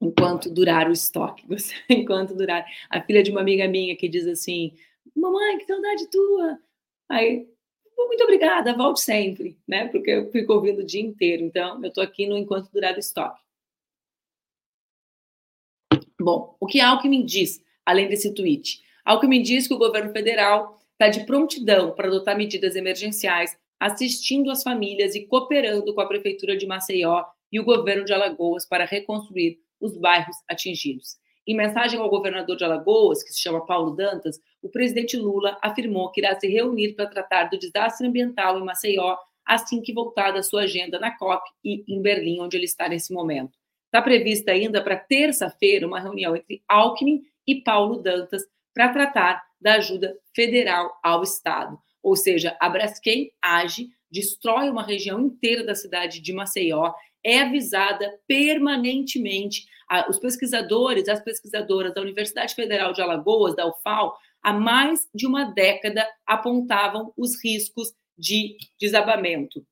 Enquanto 0.00 0.50
durar 0.50 0.88
o 0.88 0.92
estoque, 0.92 1.46
enquanto 1.88 2.34
durar. 2.34 2.66
A 2.90 3.00
filha 3.00 3.22
de 3.22 3.30
uma 3.30 3.40
amiga 3.40 3.68
minha 3.68 3.96
que 3.96 4.08
diz 4.08 4.26
assim: 4.26 4.76
Mamãe, 5.14 5.58
que 5.58 5.64
saudade 5.64 6.10
tua! 6.10 6.58
Aí, 7.08 7.48
muito 7.96 8.24
obrigada, 8.24 8.76
volte 8.76 9.00
sempre, 9.00 9.56
né? 9.66 9.86
Porque 9.88 10.10
eu 10.10 10.30
fico 10.32 10.52
ouvindo 10.52 10.80
o 10.80 10.86
dia 10.86 11.00
inteiro. 11.00 11.44
Então, 11.44 11.80
eu 11.82 11.88
estou 11.88 12.02
aqui 12.02 12.26
no 12.26 12.36
enquanto 12.36 12.72
durar 12.72 12.96
o 12.96 12.98
estoque. 12.98 13.40
Bom, 16.20 16.56
o 16.58 16.66
que 16.66 16.80
Alckmin 16.80 17.24
diz, 17.24 17.64
além 17.86 18.08
desse 18.08 18.34
tweet? 18.34 18.82
Alckmin 19.04 19.42
diz 19.42 19.68
que 19.68 19.74
o 19.74 19.78
governo 19.78 20.12
federal 20.12 20.80
está 20.92 21.08
de 21.08 21.26
prontidão 21.26 21.92
para 21.94 22.08
adotar 22.08 22.36
medidas 22.36 22.74
emergenciais, 22.74 23.56
assistindo 23.78 24.50
as 24.50 24.62
famílias 24.62 25.14
e 25.14 25.26
cooperando 25.26 25.94
com 25.94 26.00
a 26.00 26.06
Prefeitura 26.06 26.56
de 26.56 26.66
Maceió 26.66 27.24
e 27.52 27.60
o 27.60 27.64
governo 27.64 28.04
de 28.04 28.12
Alagoas 28.12 28.66
para 28.66 28.84
reconstruir 28.84 29.58
os 29.80 29.96
bairros 29.98 30.36
atingidos. 30.48 31.16
Em 31.46 31.54
mensagem 31.54 32.00
ao 32.00 32.08
governador 32.08 32.56
de 32.56 32.64
Alagoas, 32.64 33.22
que 33.22 33.30
se 33.30 33.40
chama 33.40 33.66
Paulo 33.66 33.90
Dantas, 33.94 34.40
o 34.62 34.70
presidente 34.70 35.16
Lula 35.16 35.58
afirmou 35.60 36.10
que 36.10 36.20
irá 36.22 36.38
se 36.40 36.48
reunir 36.48 36.94
para 36.94 37.06
tratar 37.06 37.50
do 37.50 37.58
desastre 37.58 38.06
ambiental 38.06 38.58
em 38.58 38.64
Maceió 38.64 39.16
assim 39.44 39.82
que 39.82 39.92
voltar 39.92 40.30
da 40.30 40.42
sua 40.42 40.62
agenda 40.62 40.98
na 40.98 41.16
COP 41.16 41.42
e 41.62 41.84
em 41.86 42.00
Berlim, 42.00 42.40
onde 42.40 42.56
ele 42.56 42.64
está 42.64 42.88
nesse 42.88 43.12
momento. 43.12 43.58
Está 43.86 44.00
prevista 44.00 44.52
ainda 44.52 44.82
para 44.82 44.96
terça-feira 44.96 45.86
uma 45.86 46.00
reunião 46.00 46.34
entre 46.34 46.62
Alckmin 46.66 47.22
e 47.46 47.56
Paulo 47.56 48.02
Dantas 48.02 48.42
para 48.74 48.92
tratar 48.92 49.42
da 49.60 49.74
ajuda 49.74 50.18
federal 50.34 50.98
ao 51.02 51.22
Estado. 51.22 51.78
Ou 52.02 52.16
seja, 52.16 52.56
a 52.60 52.68
Braskem 52.68 53.30
age, 53.40 53.88
destrói 54.10 54.68
uma 54.68 54.82
região 54.82 55.20
inteira 55.20 55.64
da 55.64 55.74
cidade 55.74 56.20
de 56.20 56.32
Maceió, 56.32 56.92
é 57.24 57.40
avisada 57.40 58.18
permanentemente. 58.28 59.66
Os 60.08 60.18
pesquisadores, 60.18 61.08
as 61.08 61.22
pesquisadoras 61.22 61.94
da 61.94 62.02
Universidade 62.02 62.54
Federal 62.54 62.92
de 62.92 63.00
Alagoas, 63.00 63.56
da 63.56 63.66
UFAL, 63.66 64.16
há 64.42 64.52
mais 64.52 65.08
de 65.14 65.26
uma 65.26 65.44
década 65.44 66.06
apontavam 66.26 67.12
os 67.16 67.42
riscos 67.42 67.94
de 68.16 68.56
desabamento, 68.78 69.66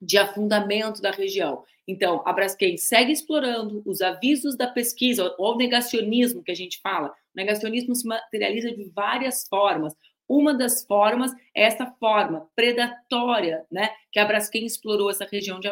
de 0.00 0.16
afundamento 0.16 1.02
da 1.02 1.10
região. 1.10 1.62
Então, 1.86 2.22
a 2.26 2.32
Braskem 2.32 2.76
segue 2.76 3.12
explorando 3.12 3.82
os 3.86 4.00
avisos 4.00 4.56
da 4.56 4.66
pesquisa, 4.66 5.34
ou 5.38 5.54
o 5.54 5.56
negacionismo 5.56 6.42
que 6.42 6.50
a 6.50 6.56
gente 6.56 6.80
fala. 6.80 7.14
Negacionismo 7.36 7.94
se 7.94 8.06
materializa 8.08 8.72
de 8.72 8.90
várias 8.94 9.46
formas. 9.46 9.94
Uma 10.28 10.54
das 10.54 10.84
formas 10.84 11.32
é 11.54 11.64
essa 11.64 11.86
forma 12.00 12.48
predatória, 12.56 13.64
né? 13.70 13.90
Que 14.10 14.18
a 14.18 14.24
Braskem 14.24 14.64
explorou 14.64 15.10
essa 15.10 15.24
região 15.24 15.60
de, 15.60 15.70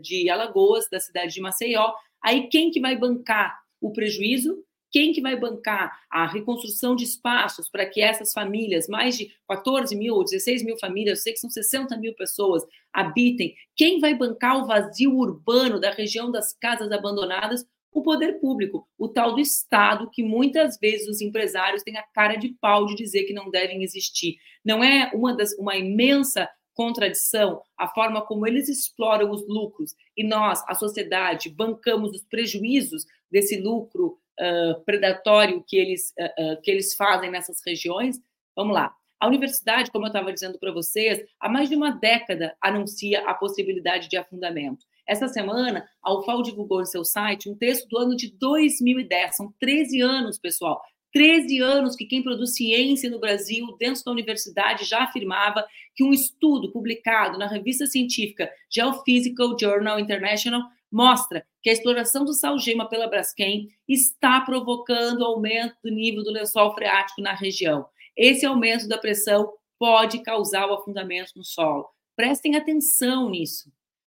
de 0.00 0.30
Alagoas, 0.30 0.88
da 0.90 0.98
cidade 0.98 1.34
de 1.34 1.40
Maceió. 1.40 1.92
Aí 2.20 2.48
quem 2.48 2.70
que 2.70 2.80
vai 2.80 2.96
bancar 2.96 3.60
o 3.80 3.92
prejuízo? 3.92 4.64
Quem 4.90 5.12
que 5.12 5.22
vai 5.22 5.38
bancar 5.38 5.98
a 6.10 6.26
reconstrução 6.26 6.94
de 6.94 7.04
espaços 7.04 7.68
para 7.70 7.86
que 7.86 8.02
essas 8.02 8.32
famílias, 8.32 8.88
mais 8.88 9.16
de 9.16 9.32
14 9.48 9.96
mil 9.96 10.14
ou 10.14 10.24
16 10.24 10.62
mil 10.62 10.76
famílias, 10.78 11.18
eu 11.18 11.22
sei 11.22 11.32
que 11.32 11.38
são 11.38 11.48
60 11.48 11.96
mil 11.96 12.14
pessoas, 12.14 12.62
habitem? 12.92 13.54
Quem 13.74 14.00
vai 14.00 14.14
bancar 14.14 14.62
o 14.62 14.66
vazio 14.66 15.14
urbano 15.14 15.80
da 15.80 15.90
região 15.90 16.30
das 16.30 16.52
casas 16.52 16.92
abandonadas? 16.92 17.64
O 17.92 18.02
poder 18.02 18.40
público, 18.40 18.88
o 18.98 19.06
tal 19.06 19.34
do 19.34 19.40
Estado, 19.40 20.10
que 20.10 20.22
muitas 20.22 20.78
vezes 20.78 21.06
os 21.08 21.20
empresários 21.20 21.82
têm 21.82 21.96
a 21.98 22.02
cara 22.02 22.36
de 22.36 22.48
pau 22.60 22.86
de 22.86 22.94
dizer 22.94 23.24
que 23.24 23.34
não 23.34 23.50
devem 23.50 23.82
existir. 23.82 24.38
Não 24.64 24.82
é 24.82 25.10
uma, 25.14 25.36
das, 25.36 25.52
uma 25.58 25.76
imensa 25.76 26.48
contradição 26.74 27.62
a 27.76 27.86
forma 27.88 28.24
como 28.24 28.46
eles 28.46 28.68
exploram 28.68 29.30
os 29.30 29.46
lucros 29.46 29.94
e 30.16 30.24
nós, 30.24 30.64
a 30.66 30.74
sociedade, 30.74 31.50
bancamos 31.50 32.12
os 32.12 32.22
prejuízos 32.22 33.04
desse 33.30 33.60
lucro 33.60 34.18
uh, 34.40 34.80
predatório 34.84 35.62
que 35.66 35.76
eles, 35.76 36.12
uh, 36.18 36.54
uh, 36.54 36.62
que 36.62 36.70
eles 36.70 36.94
fazem 36.94 37.30
nessas 37.30 37.60
regiões. 37.64 38.18
Vamos 38.56 38.74
lá. 38.74 38.94
A 39.20 39.26
universidade, 39.28 39.90
como 39.90 40.06
eu 40.06 40.08
estava 40.08 40.32
dizendo 40.32 40.58
para 40.58 40.72
vocês, 40.72 41.24
há 41.38 41.48
mais 41.48 41.68
de 41.68 41.76
uma 41.76 41.92
década 41.92 42.56
anuncia 42.60 43.20
a 43.24 43.34
possibilidade 43.34 44.08
de 44.08 44.16
afundamento. 44.16 44.84
Essa 45.06 45.28
semana, 45.28 45.84
a 46.02 46.14
UFAL 46.14 46.42
divulgou 46.42 46.80
no 46.80 46.86
seu 46.86 47.04
site 47.04 47.48
um 47.48 47.56
texto 47.56 47.88
do 47.88 47.98
ano 47.98 48.16
de 48.16 48.32
2010. 48.38 49.36
São 49.36 49.52
13 49.58 50.00
anos, 50.00 50.38
pessoal. 50.38 50.80
13 51.12 51.60
anos 51.60 51.94
que 51.94 52.06
quem 52.06 52.22
produz 52.22 52.54
ciência 52.54 53.10
no 53.10 53.20
Brasil, 53.20 53.76
dentro 53.78 54.02
da 54.04 54.12
universidade, 54.12 54.84
já 54.84 55.04
afirmava 55.04 55.64
que 55.94 56.02
um 56.02 56.12
estudo 56.12 56.72
publicado 56.72 57.38
na 57.38 57.46
revista 57.46 57.86
científica 57.86 58.50
Geophysical 58.70 59.56
Journal 59.58 60.00
International 60.00 60.62
mostra 60.90 61.44
que 61.62 61.70
a 61.70 61.72
exploração 61.72 62.24
do 62.24 62.32
salgema 62.32 62.88
pela 62.88 63.08
Braskem 63.08 63.68
está 63.88 64.40
provocando 64.40 65.24
aumento 65.24 65.76
do 65.82 65.90
nível 65.90 66.22
do 66.22 66.30
lençol 66.30 66.74
freático 66.74 67.20
na 67.20 67.34
região. 67.34 67.86
Esse 68.16 68.44
aumento 68.44 68.88
da 68.88 68.98
pressão 68.98 69.52
pode 69.78 70.22
causar 70.22 70.68
o 70.68 70.74
afundamento 70.74 71.32
no 71.36 71.44
solo. 71.44 71.88
Prestem 72.14 72.56
atenção 72.56 73.30
nisso. 73.30 73.70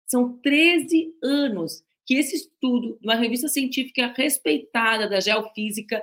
São 0.09 0.39
13 0.39 1.15
anos 1.23 1.85
que 2.07 2.15
esse 2.15 2.37
estudo, 2.37 2.99
uma 3.05 3.15
revista 3.15 3.49
científica 3.49 4.13
respeitada 4.17 5.07
da 5.09 5.21
geofísica, 5.21 6.03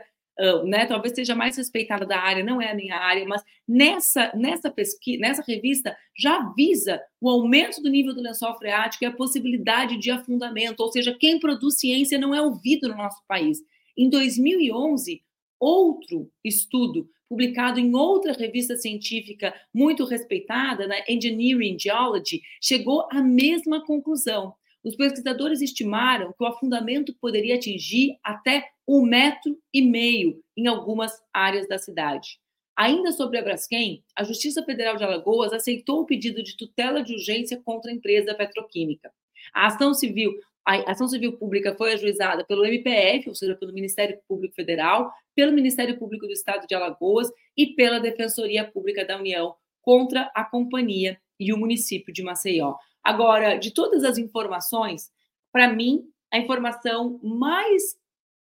né, 0.66 0.86
talvez 0.86 1.16
seja 1.16 1.34
mais 1.34 1.58
respeitada 1.58 2.06
da 2.06 2.20
área, 2.20 2.44
não 2.44 2.62
é 2.62 2.70
a 2.70 2.76
minha 2.76 2.96
área, 2.96 3.26
mas 3.26 3.42
nessa, 3.68 4.32
nessa 4.36 4.70
pesquisa, 4.70 5.20
nessa 5.20 5.42
revista 5.42 5.98
já 6.16 6.54
visa 6.56 7.02
o 7.20 7.30
aumento 7.30 7.82
do 7.82 7.90
nível 7.90 8.14
do 8.14 8.22
lençol 8.22 8.56
freático 8.58 9.04
e 9.04 9.08
a 9.08 9.16
possibilidade 9.16 9.98
de 9.98 10.12
afundamento, 10.12 10.82
ou 10.82 10.92
seja, 10.92 11.18
quem 11.18 11.40
produz 11.40 11.80
ciência 11.80 12.20
não 12.20 12.36
é 12.36 12.42
ouvido 12.42 12.88
no 12.88 12.98
nosso 12.98 13.24
país. 13.28 13.60
Em 13.98 14.10
2011, 14.10 15.24
outro 15.60 16.30
estudo 16.44 17.10
publicado 17.30 17.80
em 17.80 17.94
outra 17.96 18.34
revista 18.34 18.76
científica 18.76 19.54
muito 19.74 20.06
respeitada, 20.06 20.88
na 20.88 20.96
Engineering 21.08 21.78
Geology, 21.80 22.42
chegou 22.62 23.08
à 23.12 23.22
mesma 23.22 23.84
conclusão. 23.86 24.54
Os 24.84 24.96
pesquisadores 24.96 25.62
estimaram 25.62 26.32
que 26.34 26.44
o 26.44 26.46
afundamento 26.46 27.16
poderia 27.20 27.56
atingir 27.56 28.18
até 28.24 28.70
um 28.88 29.02
metro 29.02 29.58
e 29.74 29.82
meio 29.82 30.44
em 30.56 30.68
algumas 30.68 31.12
áreas 31.34 31.68
da 31.68 31.78
cidade. 31.78 32.40
Ainda 32.78 33.12
sobre 33.12 33.40
a 33.40 33.42
Braskem, 33.42 34.04
a 34.16 34.24
Justiça 34.24 34.62
Federal 34.64 34.98
de 34.98 35.04
Alagoas 35.04 35.54
aceitou 35.54 36.02
o 36.02 36.06
pedido 36.06 36.44
de 36.44 36.58
tutela 36.58 37.02
de 37.02 37.14
urgência 37.14 37.60
contra 37.64 37.90
a 37.90 37.94
empresa 37.94 38.36
petroquímica. 38.36 39.12
A 39.54 39.68
ação 39.68 39.94
civil, 39.94 40.34
a 40.66 40.92
ação 40.92 41.08
civil 41.08 41.38
pública 41.38 41.76
foi 41.76 41.94
ajuizada 41.94 42.44
pelo 42.44 42.66
MPF, 42.66 43.30
ou 43.30 43.36
seja, 43.36 43.56
pelo 43.56 43.72
Ministério 43.72 44.20
Público 44.28 44.56
Federal, 44.56 45.12
pelo 45.36 45.54
Ministério 45.54 45.98
Público 46.00 46.26
do 46.26 46.34
Estado 46.34 46.66
de 46.66 46.74
Alagoas 46.74 47.32
e 47.56 47.68
pela 47.68 48.00
Defensoria 48.00 48.66
Pública 48.66 49.06
da 49.06 49.18
União 49.18 49.56
contra 49.82 50.32
a 50.34 50.44
companhia 50.44 51.22
e 51.40 51.54
o 51.54 51.58
município 51.58 52.12
de 52.12 52.24
Maceió. 52.24 52.76
Agora, 53.04 53.58
de 53.58 53.72
todas 53.72 54.04
as 54.04 54.18
informações, 54.18 55.12
para 55.52 55.72
mim, 55.72 56.04
a 56.34 56.40
informação 56.40 57.20
mais 57.22 57.96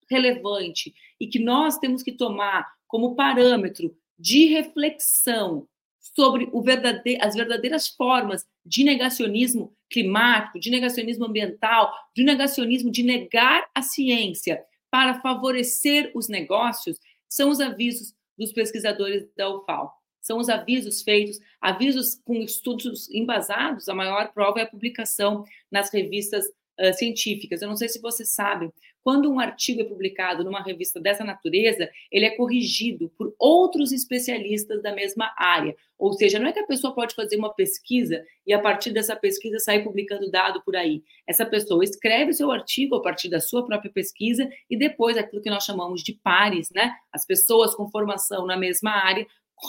relevante 0.10 0.94
e 1.20 1.28
que 1.28 1.40
nós 1.40 1.78
temos 1.78 2.02
que 2.02 2.14
tomar 2.14 2.72
como 2.88 3.16
parâmetro 3.16 3.94
de 4.18 4.46
reflexão 4.46 5.68
sobre 6.04 6.52
verdade 6.64 7.18
as 7.22 7.34
verdadeiras 7.34 7.88
formas 7.88 8.46
de 8.66 8.84
negacionismo 8.84 9.74
climático, 9.90 10.60
de 10.60 10.70
negacionismo 10.70 11.26
ambiental, 11.26 11.94
de 12.16 12.24
negacionismo 12.24 12.92
de 12.92 13.04
negar 13.04 13.66
a 13.74 13.82
ciência 13.82 14.62
para 14.92 15.22
favorecer 15.22 16.12
os 16.14 16.28
negócios, 16.28 17.00
são 17.30 17.50
os 17.50 17.60
avisos 17.60 18.14
dos 18.38 18.52
pesquisadores 18.52 19.26
da 19.36 19.50
UFAL. 19.50 19.92
são 20.22 20.38
os 20.40 20.48
avisos 20.48 21.02
feitos, 21.02 21.38
avisos 21.60 22.16
com 22.24 22.36
estudos 22.36 23.10
embasados, 23.12 23.90
a 23.90 23.94
maior 23.94 24.32
prova 24.34 24.60
é 24.60 24.64
a 24.64 24.70
publicação 24.70 25.44
nas 25.70 25.92
revistas 25.92 26.46
uh, 26.84 26.94
científicas. 26.94 27.62
Eu 27.62 27.70
não 27.70 27.78
sei 27.78 27.88
se 27.88 28.02
vocês 28.02 28.30
sabem, 28.30 28.72
quando 29.04 29.30
um 29.30 29.40
artigo 29.40 29.82
é 29.82 29.84
publicado 29.84 30.44
numa 30.44 30.64
revista 30.64 31.00
dessa 31.00 31.24
natureza, 31.24 31.90
ele 32.12 32.26
é 32.26 32.36
corrigido 32.36 33.12
por 33.18 33.36
outros 33.38 33.92
especialistas 33.92 34.82
da 34.82 34.94
mesma 34.94 35.34
área. 35.38 35.76
Ou 36.00 36.14
seja, 36.14 36.40
não 36.40 36.48
é 36.48 36.54
que 36.54 36.60
a 36.60 36.68
pessoa 36.68 36.96
pode 36.96 37.14
fazer 37.14 37.36
uma 37.36 37.54
pesquisa 37.54 38.24
e 38.48 38.54
a 38.54 38.60
partir 38.60 38.92
dessa 38.92 39.16
pesquisa 39.16 39.60
sair 39.60 39.84
publicando 39.84 40.32
dado 40.32 40.62
por 40.64 40.76
aí. 40.76 41.04
Essa 41.28 41.46
pessoa 41.46 41.84
escreve 41.84 42.32
o 42.32 42.34
seu 42.34 42.50
artigo 42.52 42.96
a 42.96 43.02
partir 43.02 43.30
da 43.30 43.42
sua 43.42 43.66
própria 43.66 43.92
pesquisa 43.92 44.50
e 44.70 44.78
depois 44.78 45.18
aquilo 45.18 45.42
que 45.42 45.50
nós 45.50 45.66
chamamos 45.66 46.02
de 46.02 46.14
pares, 46.24 46.70
né? 46.74 46.94
As 47.12 47.26
pessoas 47.26 47.76
com 47.76 47.90
formação 47.90 48.46
na 48.46 48.56
mesma 48.56 48.92
área 48.92 49.28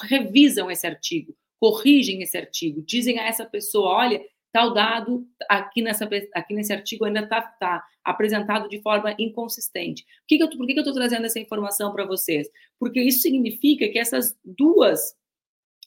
revisam 0.09 0.71
esse 0.71 0.87
artigo, 0.87 1.37
corrigem 1.61 2.23
esse 2.23 2.37
artigo, 2.37 2.83
dizem 2.83 3.19
a 3.19 3.27
essa 3.27 3.45
pessoa, 3.45 3.91
olha, 3.91 4.21
tal 4.55 4.73
dado 4.73 5.27
aqui, 5.49 5.83
nessa, 5.83 6.09
aqui 6.33 6.55
nesse 6.55 6.73
artigo 6.73 7.05
ainda 7.05 7.23
está 7.23 7.43
tá 7.43 7.85
apresentado 8.05 8.69
de 8.69 8.81
forma 8.81 9.13
inconsistente. 9.19 10.05
Por 10.05 10.29
que, 10.29 10.37
que 10.37 10.43
eu, 10.45 10.79
estou 10.79 10.95
trazendo 10.95 11.27
essa 11.27 11.41
informação 11.41 11.93
para 11.93 12.07
vocês? 12.07 12.49
Porque 12.79 13.01
isso 13.03 13.21
significa 13.21 13.89
que 13.89 13.99
essas 13.99 14.39
duas 14.45 15.17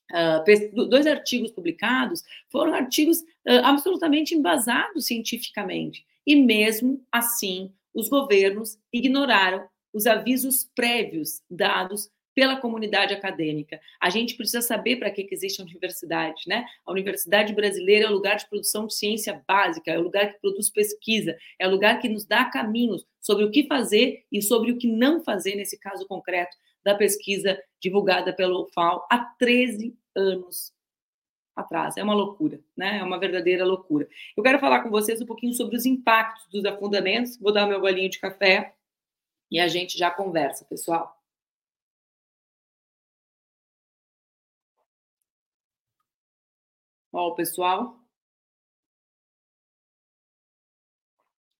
Uh, 0.10 0.88
dois 0.88 1.06
artigos 1.06 1.52
publicados 1.52 2.24
foram 2.50 2.74
artigos 2.74 3.20
uh, 3.20 3.60
absolutamente 3.66 4.34
embasados 4.34 5.06
cientificamente. 5.06 6.06
E 6.26 6.34
mesmo 6.34 7.06
assim, 7.12 7.74
os 7.94 8.08
governos 8.08 8.80
ignoraram 8.94 9.68
os 9.94 10.08
avisos 10.08 10.64
prévios 10.74 11.42
dados 11.50 12.10
pela 12.38 12.62
comunidade 12.62 13.16
acadêmica. 13.16 13.82
A 14.00 14.12
gente 14.12 14.36
precisa 14.36 14.62
saber 14.62 14.98
para 14.98 15.10
que, 15.10 15.24
que 15.24 15.34
existe 15.34 15.60
a 15.60 15.66
universidade, 15.66 16.44
né? 16.46 16.68
A 16.86 16.92
universidade 16.92 17.52
brasileira 17.52 18.06
é 18.06 18.10
o 18.12 18.14
lugar 18.14 18.36
de 18.36 18.48
produção 18.48 18.86
de 18.86 18.94
ciência 18.94 19.44
básica, 19.48 19.90
é 19.90 19.98
o 19.98 20.04
lugar 20.04 20.32
que 20.32 20.40
produz 20.40 20.70
pesquisa, 20.70 21.36
é 21.58 21.68
o 21.68 21.72
lugar 21.72 22.00
que 22.00 22.08
nos 22.08 22.28
dá 22.28 22.46
caminhos 22.46 23.04
sobre 23.20 23.44
o 23.44 23.50
que 23.50 23.66
fazer 23.66 24.24
e 24.32 24.40
sobre 24.40 24.72
o 24.72 24.78
que 24.78 24.86
não 24.86 25.24
fazer, 25.24 25.56
nesse 25.56 25.80
caso 25.80 26.08
concreto, 26.08 26.56
da 26.86 26.94
pesquisa 26.94 27.60
divulgada 27.82 28.32
pelo 28.32 28.68
FAO 28.68 29.08
há 29.10 29.18
13 29.40 29.98
anos 30.16 30.72
atrás. 31.56 31.98
É 31.98 32.04
uma 32.04 32.14
loucura, 32.14 32.60
né? 32.78 33.00
É 33.00 33.04
uma 33.04 33.18
verdadeira 33.18 33.66
loucura. 33.66 34.08
Eu 34.38 34.44
quero 34.44 34.60
falar 34.60 34.84
com 34.84 34.92
vocês 34.92 35.20
um 35.20 35.26
pouquinho 35.26 35.56
sobre 35.56 35.76
os 35.76 35.88
impactos 35.88 36.46
dos 36.52 36.64
afundamentos. 36.66 37.36
Vou 37.38 37.52
dar 37.52 37.66
meu 37.66 37.80
golinho 37.80 38.12
de 38.12 38.20
café 38.20 38.76
e 39.50 39.60
a 39.60 39.68
gente 39.68 39.98
já 39.98 40.12
conversa, 40.12 40.64
pessoal. 40.66 41.17
Ó, 47.18 47.30
o 47.30 47.36
pessoal. 47.36 47.98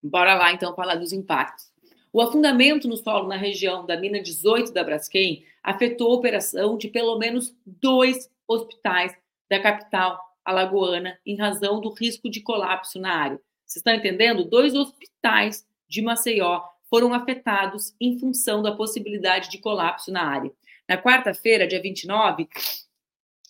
Bora 0.04 0.36
lá, 0.36 0.54
então, 0.54 0.76
falar 0.76 0.96
dos 0.98 1.12
impactos. 1.12 1.72
O 2.14 2.22
afundamento 2.22 2.88
no 2.88 2.96
solo 2.96 3.28
na 3.28 3.38
região 3.38 3.84
da 3.84 4.00
mina 4.00 4.22
18 4.22 4.72
da 4.72 4.84
Braskem 4.84 5.44
afetou 5.64 6.12
a 6.12 6.16
operação 6.16 6.78
de 6.78 6.88
pelo 6.90 7.18
menos 7.18 7.56
dois 7.66 8.30
hospitais 8.48 9.18
da 9.50 9.60
capital 9.60 10.20
alagoana 10.46 11.20
em 11.26 11.36
razão 11.36 11.82
do 11.82 11.92
risco 11.92 12.30
de 12.30 12.42
colapso 12.42 13.00
na 13.00 13.16
área. 13.16 13.42
Vocês 13.66 13.78
estão 13.78 13.96
entendendo? 13.96 14.46
Dois 14.46 14.76
hospitais 14.76 15.68
de 15.90 16.04
Maceió 16.04 16.62
foram 16.88 17.16
afetados 17.16 17.96
em 18.00 18.20
função 18.20 18.62
da 18.62 18.76
possibilidade 18.76 19.50
de 19.50 19.58
colapso 19.58 20.12
na 20.12 20.24
área. 20.24 20.52
Na 20.88 21.02
quarta-feira, 21.02 21.68
dia 21.68 21.82
29, 21.82 22.48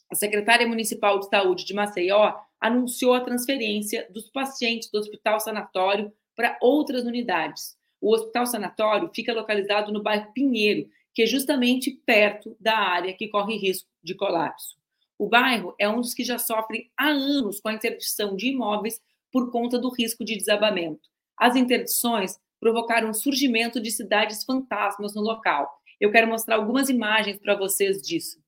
a 0.09 0.15
secretária 0.15 0.67
municipal 0.67 1.19
de 1.19 1.27
saúde 1.27 1.65
de 1.65 1.73
Maceió 1.73 2.33
anunciou 2.59 3.13
a 3.13 3.21
transferência 3.21 4.07
dos 4.09 4.29
pacientes 4.29 4.89
do 4.89 4.99
Hospital 4.99 5.39
Sanatório 5.39 6.11
para 6.35 6.57
outras 6.61 7.03
unidades. 7.03 7.77
O 7.99 8.13
Hospital 8.13 8.45
Sanatório 8.45 9.11
fica 9.13 9.33
localizado 9.33 9.91
no 9.91 10.01
bairro 10.01 10.31
Pinheiro, 10.33 10.89
que 11.13 11.23
é 11.23 11.25
justamente 11.25 11.91
perto 12.05 12.55
da 12.59 12.77
área 12.77 13.13
que 13.13 13.27
corre 13.27 13.57
risco 13.57 13.89
de 14.03 14.15
colapso. 14.15 14.77
O 15.17 15.27
bairro 15.27 15.75
é 15.79 15.89
um 15.89 15.99
dos 15.99 16.13
que 16.13 16.23
já 16.23 16.37
sofre 16.37 16.91
há 16.95 17.07
anos 17.07 17.59
com 17.59 17.69
a 17.69 17.73
interdição 17.73 18.35
de 18.35 18.49
imóveis 18.49 19.01
por 19.31 19.51
conta 19.51 19.79
do 19.79 19.89
risco 19.89 20.23
de 20.23 20.37
desabamento. 20.37 21.09
As 21.35 21.55
interdições 21.55 22.39
provocaram 22.59 23.09
o 23.09 23.13
surgimento 23.13 23.81
de 23.81 23.91
cidades 23.91 24.43
fantasmas 24.43 25.15
no 25.15 25.21
local. 25.21 25.81
Eu 25.99 26.11
quero 26.11 26.27
mostrar 26.27 26.55
algumas 26.55 26.89
imagens 26.89 27.37
para 27.37 27.55
vocês 27.55 28.01
disso. 28.01 28.39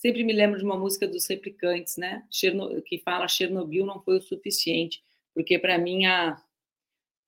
Sempre 0.00 0.24
me 0.24 0.32
lembro 0.32 0.58
de 0.58 0.64
uma 0.64 0.78
música 0.78 1.06
dos 1.06 1.26
Replicantes, 1.28 1.98
né? 1.98 2.24
que 2.86 3.02
fala 3.04 3.28
Chernobyl 3.28 3.84
não 3.84 4.00
foi 4.00 4.16
o 4.16 4.22
suficiente, 4.22 5.02
porque 5.34 5.58
para 5.58 5.76
mim 5.76 6.06
a, 6.06 6.42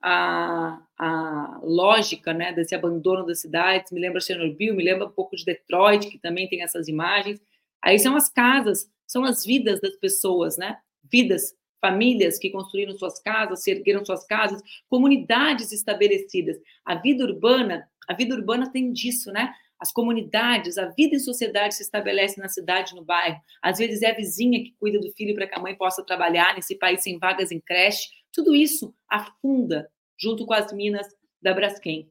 a, 0.01 0.83
a, 0.97 1.61
lógica 1.63 2.33
né, 2.33 2.51
desse 2.51 2.75
abandono 2.75 3.27
das 3.27 3.41
cidades 3.41 3.93
me 3.93 4.01
lembra 4.01 4.23
Chernobyl, 4.23 4.75
me 4.75 4.83
lembra 4.83 5.07
um 5.07 5.11
pouco 5.11 5.37
de 5.37 5.45
Detroit, 5.45 6.09
que 6.09 6.19
também 6.19 6.49
tem 6.49 6.63
essas 6.63 6.89
imagens. 6.89 7.43
Aí 7.83 7.99
são 7.99 8.17
as 8.17 8.31
casas, 8.31 8.91
são 9.07 9.23
as 9.23 9.45
vidas 9.45 9.79
das 9.79 9.95
pessoas, 9.97 10.57
né? 10.57 10.79
Vidas, 11.05 11.55
famílias 11.79 12.39
que 12.39 12.49
construíram 12.49 12.97
suas 12.97 13.21
casas, 13.21 13.63
se 13.63 13.71
ergueram 13.71 14.03
suas 14.03 14.25
casas, 14.27 14.63
comunidades 14.89 15.73
estabelecidas. 15.73 16.57
A 16.87 16.95
vida 16.95 17.23
urbana, 17.23 17.87
a 18.09 18.15
vida 18.15 18.35
urbana 18.35 18.73
tem 18.73 18.91
disso, 18.95 19.31
né? 19.31 19.53
As 19.83 19.91
comunidades, 19.91 20.79
a 20.79 20.87
vida 20.91 21.17
em 21.17 21.19
sociedade 21.19 21.75
se 21.75 21.83
estabelece 21.83 22.41
na 22.41 22.49
cidade, 22.49 22.95
no 22.95 23.05
bairro. 23.05 23.43
Às 23.61 23.79
vezes 23.79 24.01
é 24.01 24.13
a 24.13 24.15
vizinha 24.15 24.63
que 24.63 24.77
cuida 24.79 25.01
do 25.01 25.11
filho 25.11 25.35
para 25.35 25.49
que 25.49 25.57
a 25.57 25.59
mãe 25.59 25.75
possa 25.75 26.05
trabalhar 26.05 26.55
nesse 26.55 26.77
país 26.77 27.03
sem 27.03 27.19
vagas 27.19 27.51
em 27.51 27.59
creche. 27.59 28.09
Tudo 28.33 28.55
isso 28.55 28.95
afunda 29.09 29.91
junto 30.17 30.47
com 30.47 30.55
as 30.55 30.73
minas 30.73 31.09
da 31.43 31.53
Braskem. 31.53 32.09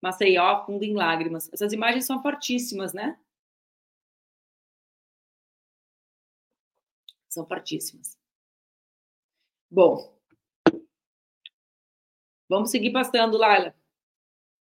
Maceió 0.00 0.44
afunda 0.44 0.86
em 0.86 0.94
lágrimas. 0.94 1.52
Essas 1.52 1.74
imagens 1.74 2.06
são 2.06 2.22
fortíssimas, 2.22 2.94
né? 2.94 3.20
São 7.28 7.46
fortíssimas. 7.46 8.18
Bom, 9.70 10.18
vamos 12.48 12.70
seguir 12.70 12.92
passando, 12.92 13.36
Laila. 13.36 13.74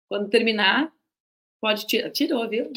Quando 0.07 0.29
terminar, 0.29 0.94
Pode 1.65 1.87
tirar. 1.87 2.11
Tirou, 2.11 2.47
viu? 2.47 2.71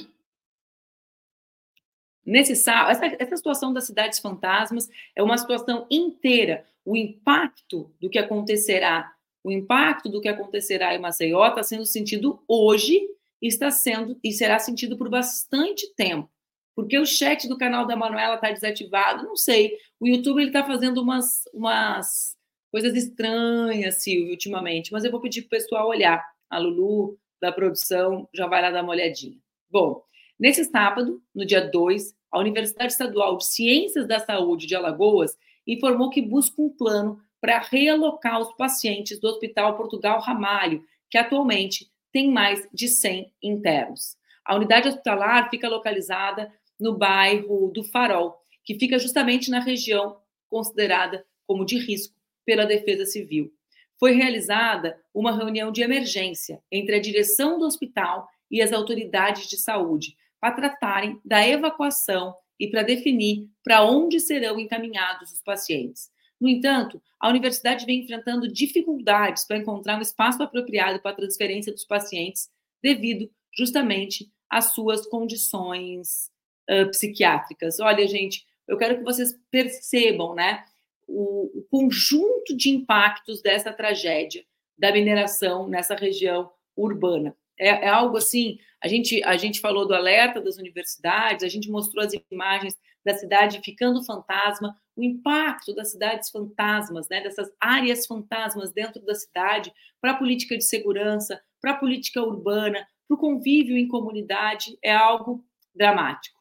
Nesse 2.24 2.52
essa, 2.52 2.86
essa 3.18 3.36
situação 3.36 3.70
das 3.70 3.84
cidades 3.84 4.18
fantasmas 4.18 4.88
é 5.14 5.22
uma 5.22 5.36
situação 5.36 5.86
inteira. 5.90 6.64
O 6.86 6.96
impacto 6.96 7.94
do 8.00 8.08
que 8.08 8.18
acontecerá, 8.18 9.12
o 9.44 9.52
impacto 9.52 10.08
do 10.08 10.22
que 10.22 10.28
acontecerá 10.28 10.94
em 10.94 10.98
Maceió 10.98 11.48
está 11.48 11.62
sendo 11.62 11.84
sentido 11.84 12.42
hoje 12.48 12.98
e 13.42 13.48
está 13.48 13.70
sendo 13.70 14.18
e 14.24 14.32
será 14.32 14.58
sentido 14.58 14.96
por 14.96 15.10
bastante 15.10 15.94
tempo. 15.94 16.30
Porque 16.74 16.98
o 16.98 17.04
chat 17.04 17.46
do 17.46 17.58
canal 17.58 17.86
da 17.86 17.94
Manuela 17.94 18.36
está 18.36 18.50
desativado, 18.50 19.22
não 19.22 19.36
sei. 19.36 19.76
O 20.00 20.08
YouTube 20.08 20.40
ele 20.40 20.48
está 20.48 20.64
fazendo 20.64 21.02
umas, 21.02 21.44
umas 21.52 22.34
coisas 22.70 22.96
estranhas, 22.96 23.96
Silvio, 23.96 24.30
ultimamente. 24.30 24.90
Mas 24.94 25.04
eu 25.04 25.10
vou 25.10 25.20
pedir 25.20 25.42
para 25.42 25.58
o 25.58 25.60
pessoal 25.60 25.88
olhar. 25.88 26.24
A 26.48 26.56
Lulu 26.56 27.18
da 27.40 27.52
produção 27.52 28.28
já 28.34 28.46
vai 28.46 28.62
lá 28.62 28.70
dar 28.70 28.82
uma 28.82 28.92
olhadinha. 28.92 29.38
Bom, 29.70 30.02
nesse 30.38 30.64
sábado, 30.64 31.22
no 31.34 31.44
dia 31.44 31.60
2, 31.60 32.14
a 32.30 32.38
Universidade 32.38 32.92
Estadual 32.92 33.36
de 33.38 33.46
Ciências 33.46 34.06
da 34.06 34.18
Saúde 34.18 34.66
de 34.66 34.74
Alagoas 34.74 35.36
informou 35.66 36.10
que 36.10 36.22
busca 36.22 36.60
um 36.60 36.70
plano 36.70 37.20
para 37.40 37.60
realocar 37.60 38.40
os 38.40 38.52
pacientes 38.56 39.20
do 39.20 39.28
Hospital 39.28 39.76
Portugal 39.76 40.20
Ramalho, 40.20 40.84
que 41.10 41.18
atualmente 41.18 41.90
tem 42.12 42.30
mais 42.30 42.66
de 42.72 42.88
100 42.88 43.32
internos. 43.42 44.16
A 44.44 44.56
unidade 44.56 44.88
hospitalar 44.88 45.50
fica 45.50 45.68
localizada 45.68 46.52
no 46.80 46.96
bairro 46.96 47.70
do 47.72 47.84
Farol, 47.84 48.36
que 48.64 48.78
fica 48.78 48.98
justamente 48.98 49.50
na 49.50 49.60
região 49.60 50.16
considerada 50.48 51.24
como 51.46 51.64
de 51.64 51.78
risco 51.78 52.14
pela 52.44 52.64
Defesa 52.64 53.04
Civil 53.04 53.52
foi 53.98 54.12
realizada 54.12 54.98
uma 55.12 55.36
reunião 55.36 55.72
de 55.72 55.82
emergência 55.82 56.62
entre 56.70 56.96
a 56.96 57.00
direção 57.00 57.58
do 57.58 57.64
hospital 57.64 58.28
e 58.50 58.62
as 58.62 58.72
autoridades 58.72 59.48
de 59.48 59.56
saúde 59.58 60.16
para 60.40 60.54
tratarem 60.54 61.20
da 61.24 61.46
evacuação 61.46 62.34
e 62.58 62.68
para 62.68 62.82
definir 62.82 63.48
para 63.62 63.84
onde 63.84 64.20
serão 64.20 64.58
encaminhados 64.58 65.32
os 65.32 65.42
pacientes. 65.42 66.10
No 66.40 66.48
entanto, 66.48 67.02
a 67.18 67.28
universidade 67.28 67.84
vem 67.84 68.00
enfrentando 68.00 68.50
dificuldades 68.50 69.44
para 69.44 69.58
encontrar 69.58 69.98
um 69.98 70.02
espaço 70.02 70.42
apropriado 70.42 71.00
para 71.00 71.10
a 71.10 71.16
transferência 71.16 71.72
dos 71.72 71.84
pacientes 71.84 72.48
devido 72.82 73.28
justamente 73.56 74.30
às 74.48 74.72
suas 74.72 75.06
condições 75.06 76.30
uh, 76.70 76.88
psiquiátricas. 76.90 77.80
Olha, 77.80 78.06
gente, 78.06 78.46
eu 78.68 78.76
quero 78.76 78.98
que 78.98 79.04
vocês 79.04 79.36
percebam, 79.50 80.34
né? 80.34 80.64
O, 81.08 81.58
o 81.58 81.62
conjunto 81.70 82.56
de 82.56 82.70
impactos 82.70 83.40
dessa 83.40 83.72
tragédia 83.72 84.44
da 84.78 84.92
mineração 84.92 85.66
nessa 85.66 85.94
região 85.94 86.50
urbana. 86.76 87.34
É, 87.58 87.86
é, 87.86 87.88
algo 87.88 88.16
assim. 88.16 88.58
A 88.80 88.86
gente, 88.86 89.22
a 89.24 89.36
gente 89.36 89.58
falou 89.58 89.86
do 89.86 89.94
alerta 89.94 90.40
das 90.40 90.56
universidades, 90.56 91.42
a 91.42 91.48
gente 91.48 91.68
mostrou 91.68 92.04
as 92.04 92.12
imagens 92.30 92.76
da 93.04 93.14
cidade 93.14 93.60
ficando 93.64 94.04
fantasma, 94.04 94.76
o 94.94 95.02
impacto 95.02 95.74
das 95.74 95.90
cidades 95.90 96.30
fantasmas, 96.30 97.08
né, 97.08 97.20
dessas 97.20 97.50
áreas 97.60 98.06
fantasmas 98.06 98.72
dentro 98.72 99.04
da 99.04 99.14
cidade, 99.14 99.72
para 100.00 100.12
a 100.12 100.16
política 100.16 100.56
de 100.56 100.64
segurança, 100.64 101.40
para 101.60 101.72
a 101.72 101.76
política 101.76 102.22
urbana, 102.22 102.86
para 103.08 103.14
o 103.14 103.18
convívio 103.18 103.76
em 103.76 103.88
comunidade, 103.88 104.78
é 104.82 104.94
algo 104.94 105.44
dramático. 105.74 106.37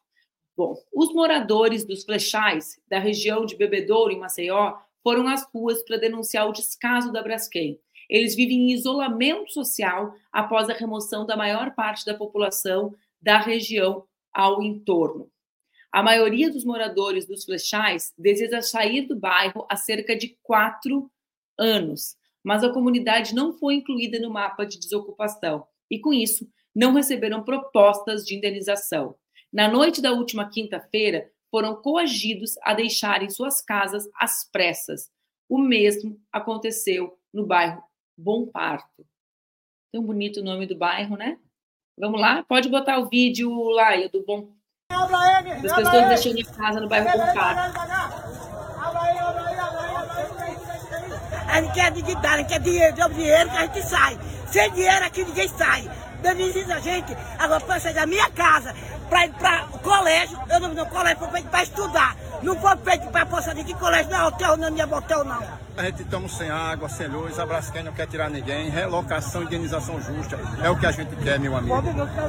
Bom, 0.58 0.76
os 0.92 1.14
moradores 1.14 1.84
dos 1.84 2.02
flechais 2.02 2.80
da 2.90 2.98
região 2.98 3.46
de 3.46 3.54
Bebedouro, 3.54 4.12
em 4.12 4.18
Maceió, 4.18 4.76
foram 5.04 5.28
às 5.28 5.44
ruas 5.54 5.84
para 5.84 5.98
denunciar 5.98 6.48
o 6.48 6.52
descaso 6.52 7.12
da 7.12 7.22
Braskem. 7.22 7.78
Eles 8.10 8.34
vivem 8.34 8.62
em 8.62 8.72
isolamento 8.72 9.52
social 9.52 10.12
após 10.32 10.68
a 10.68 10.72
remoção 10.72 11.24
da 11.24 11.36
maior 11.36 11.76
parte 11.76 12.04
da 12.04 12.12
população 12.12 12.92
da 13.22 13.38
região 13.38 14.04
ao 14.34 14.60
entorno. 14.60 15.30
A 15.92 16.02
maioria 16.02 16.50
dos 16.50 16.64
moradores 16.64 17.24
dos 17.24 17.44
Flechais 17.44 18.12
deseja 18.18 18.60
sair 18.60 19.02
do 19.02 19.14
bairro 19.14 19.64
há 19.70 19.76
cerca 19.76 20.16
de 20.16 20.36
quatro 20.42 21.08
anos, 21.56 22.16
mas 22.42 22.64
a 22.64 22.72
comunidade 22.72 23.32
não 23.32 23.52
foi 23.52 23.74
incluída 23.74 24.18
no 24.18 24.28
mapa 24.28 24.66
de 24.66 24.80
desocupação 24.80 25.68
e, 25.88 26.00
com 26.00 26.12
isso, 26.12 26.50
não 26.74 26.94
receberam 26.94 27.44
propostas 27.44 28.24
de 28.24 28.34
indenização. 28.34 29.14
Na 29.52 29.68
noite 29.68 30.02
da 30.02 30.12
última 30.12 30.48
quinta-feira, 30.48 31.30
foram 31.50 31.76
coagidos 31.76 32.56
a 32.62 32.74
deixarem 32.74 33.30
suas 33.30 33.62
casas 33.62 34.08
às 34.14 34.48
pressas. 34.50 35.10
O 35.48 35.58
mesmo 35.58 36.20
aconteceu 36.30 37.18
no 37.32 37.46
bairro 37.46 37.82
Bom 38.16 38.46
Parto. 38.46 39.06
Tão 39.92 40.02
bonito 40.02 40.40
o 40.40 40.44
nome 40.44 40.66
do 40.66 40.76
bairro, 40.76 41.16
né? 41.16 41.38
Vamos 41.98 42.20
lá? 42.20 42.42
Pode 42.42 42.68
botar 42.68 42.98
o 42.98 43.08
vídeo 43.08 43.50
lá, 43.70 43.96
do 44.08 44.22
Bom 44.24 44.52
as 44.90 45.60
pessoas 45.60 46.08
deixando 46.08 46.36
de 46.36 46.44
casa 46.44 46.80
no 46.80 46.88
bairro 46.88 47.18
Bom 47.18 47.34
Parto. 47.34 47.78
A 51.46 51.62
gente 51.62 51.74
quer 51.74 51.92
dignidade, 51.92 52.26
a 52.26 52.38
gente 52.38 52.48
quer 52.48 52.60
dinheiro, 52.60 52.94
deu 52.94 53.08
dinheiro 53.08 53.50
que 53.50 53.56
a 53.56 53.66
gente 53.66 53.82
sai. 53.82 54.18
Sem 54.46 54.72
dinheiro 54.72 55.04
aqui 55.04 55.24
ninguém 55.24 55.48
sai. 55.48 56.07
Daniza 56.22 56.74
a 56.74 56.80
gente, 56.80 57.16
agora 57.38 57.60
para 57.60 57.80
sair 57.80 57.94
da 57.94 58.06
minha 58.06 58.28
casa, 58.30 58.74
para 59.08 59.26
ir 59.26 59.32
para 59.34 59.66
o 59.72 59.78
colégio, 59.78 60.38
eu 60.50 60.60
não, 60.60 60.74
no 60.74 60.86
colégio 60.86 61.18
para 61.50 61.62
estudar. 61.62 62.16
Não 62.42 62.54
vou 62.54 62.76
pedir 62.78 63.08
para 63.08 63.26
possa 63.26 63.54
de 63.54 63.74
colégio 63.74 64.10
não 64.10 64.18
é 64.18 64.24
hotel, 64.26 64.56
não 64.56 64.68
é 64.68 64.70
minha 64.70 64.86
hotel, 64.86 65.24
não. 65.24 65.42
A 65.76 65.84
gente 65.84 66.02
estamos 66.02 66.36
sem 66.36 66.50
água, 66.50 66.88
sem 66.88 67.06
luz, 67.06 67.38
a 67.38 67.46
Braskem 67.46 67.84
não 67.84 67.92
quer 67.92 68.06
tirar 68.06 68.28
ninguém, 68.28 68.68
relocação, 68.68 69.44
indenização 69.44 70.00
justa, 70.02 70.38
é 70.62 70.68
o 70.68 70.76
que 70.76 70.86
a 70.86 70.90
gente 70.90 71.14
quer, 71.16 71.38
meu 71.38 71.56
amigo. 71.56 71.82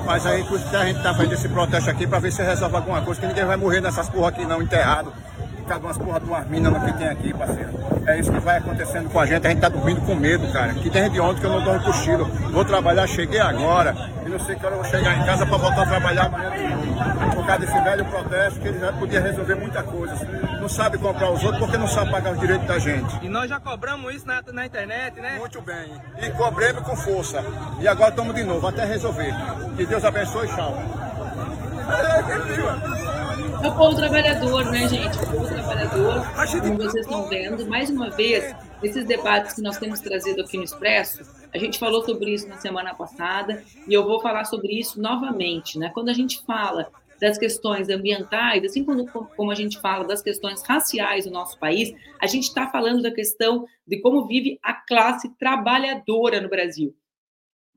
Mas 0.05 0.25
aí 0.25 0.41
a 0.41 0.85
gente 0.85 0.97
está 0.97 1.13
fazendo 1.13 1.33
esse 1.33 1.49
protesto 1.49 1.89
aqui 1.89 2.05
para 2.05 2.19
ver 2.19 2.31
se 2.31 2.43
resolve 2.43 2.75
alguma 2.75 3.01
coisa, 3.01 3.19
que 3.19 3.27
ninguém 3.27 3.45
vai 3.45 3.57
morrer 3.57 3.81
nessas 3.81 4.07
porra 4.07 4.29
aqui 4.29 4.45
não, 4.45 4.61
enterrado. 4.61 5.11
Cada 5.69 5.85
umas 5.85 5.97
porra 5.99 6.19
de 6.19 6.25
umas 6.25 6.47
minas 6.47 6.73
no 6.73 6.81
que 6.83 6.93
tem 6.93 7.07
aqui, 7.07 7.31
parceiro. 7.31 7.69
É 8.07 8.19
isso 8.19 8.31
que 8.31 8.39
vai 8.39 8.57
acontecendo 8.57 9.07
com 9.07 9.19
a 9.19 9.25
gente, 9.27 9.45
a 9.45 9.49
gente 9.51 9.61
tá 9.61 9.69
dormindo 9.69 10.01
com 10.01 10.15
medo, 10.15 10.51
cara. 10.51 10.73
Que 10.73 10.89
desde 10.89 11.19
ontem 11.19 11.41
que 11.41 11.45
eu 11.45 11.51
não 11.51 11.63
dou 11.63 11.75
um 11.75 11.79
cochilo. 11.81 12.25
Vou 12.25 12.65
trabalhar, 12.65 13.05
cheguei 13.05 13.39
agora, 13.39 13.95
e 14.25 14.29
não 14.29 14.39
sei 14.39 14.55
que 14.55 14.65
hora 14.65 14.73
eu 14.73 14.81
vou 14.81 14.89
chegar 14.89 15.15
em 15.15 15.23
casa 15.23 15.45
para 15.45 15.57
voltar 15.57 15.83
a 15.83 15.85
trabalhar 15.85 16.25
amanhã 16.25 16.49
de 16.49 16.63
novo. 16.63 17.35
Por 17.35 17.45
causa 17.45 17.59
desse 17.59 17.79
velho 17.81 18.03
protesto, 18.05 18.59
que 18.59 18.67
ele 18.67 18.79
já 18.79 18.91
podia 18.93 19.21
resolver 19.21 19.55
muita 19.55 19.83
coisa. 19.83 20.15
Não 20.59 20.67
sabe 20.67 20.97
comprar 20.97 21.29
os 21.29 21.43
outros 21.43 21.59
porque 21.59 21.77
não 21.77 21.87
sabe 21.87 22.09
pagar 22.09 22.31
os 22.31 22.39
direitos 22.39 22.67
da 22.67 22.79
gente. 22.79 23.19
E 23.23 23.29
nós 23.29 23.47
já 23.47 23.59
cobramos 23.59 24.11
isso 24.11 24.25
na, 24.25 24.41
na 24.51 24.65
internet, 24.65 25.21
né? 25.21 25.37
Muito 25.37 25.61
bem. 25.61 25.93
E 26.19 26.31
cobremos 26.31 26.81
com 26.81 26.95
força. 26.95 27.45
E 27.79 27.87
agora 27.87 28.09
estamos 28.09 28.33
de 28.33 28.43
novo, 28.43 28.65
até 28.65 28.85
resolver. 28.85 29.35
Que 29.77 29.85
Deus 29.85 30.03
abençoe 30.03 30.47
e 30.47 30.49
tchau. 30.49 30.73
É 33.61 33.67
o 33.67 33.75
povo 33.75 33.95
trabalhador, 33.95 34.71
né, 34.71 34.87
gente? 34.87 35.17
O 35.17 35.31
povo 35.31 35.47
trabalhador, 35.47 36.23
como 36.61 36.77
vocês 36.77 37.05
estão 37.05 37.27
vendo, 37.27 37.67
mais 37.67 37.89
uma 37.89 38.09
vez, 38.09 38.55
esses 38.81 39.05
debates 39.05 39.55
que 39.55 39.61
nós 39.61 39.77
temos 39.77 39.99
trazido 39.99 40.41
aqui 40.41 40.57
no 40.57 40.63
Expresso, 40.63 41.23
a 41.53 41.57
gente 41.57 41.77
falou 41.77 42.03
sobre 42.03 42.33
isso 42.33 42.47
na 42.47 42.57
semana 42.57 42.95
passada 42.95 43.61
e 43.85 43.93
eu 43.93 44.05
vou 44.05 44.21
falar 44.21 44.45
sobre 44.45 44.79
isso 44.79 45.01
novamente, 45.01 45.77
né? 45.77 45.91
Quando 45.93 46.07
a 46.07 46.13
gente 46.13 46.41
fala 46.45 46.89
das 47.19 47.37
questões 47.37 47.89
ambientais, 47.89 48.63
assim 48.63 48.83
como, 48.85 49.05
como 49.07 49.51
a 49.51 49.55
gente 49.55 49.77
fala 49.81 50.05
das 50.05 50.21
questões 50.21 50.63
raciais 50.63 51.25
do 51.25 51.31
nosso 51.31 51.59
país, 51.59 51.93
a 52.21 52.27
gente 52.27 52.45
está 52.45 52.67
falando 52.67 53.01
da 53.01 53.11
questão 53.11 53.65
de 53.85 53.99
como 53.99 54.25
vive 54.25 54.57
a 54.63 54.73
classe 54.73 55.29
trabalhadora 55.37 56.39
no 56.39 56.47
Brasil. 56.47 56.95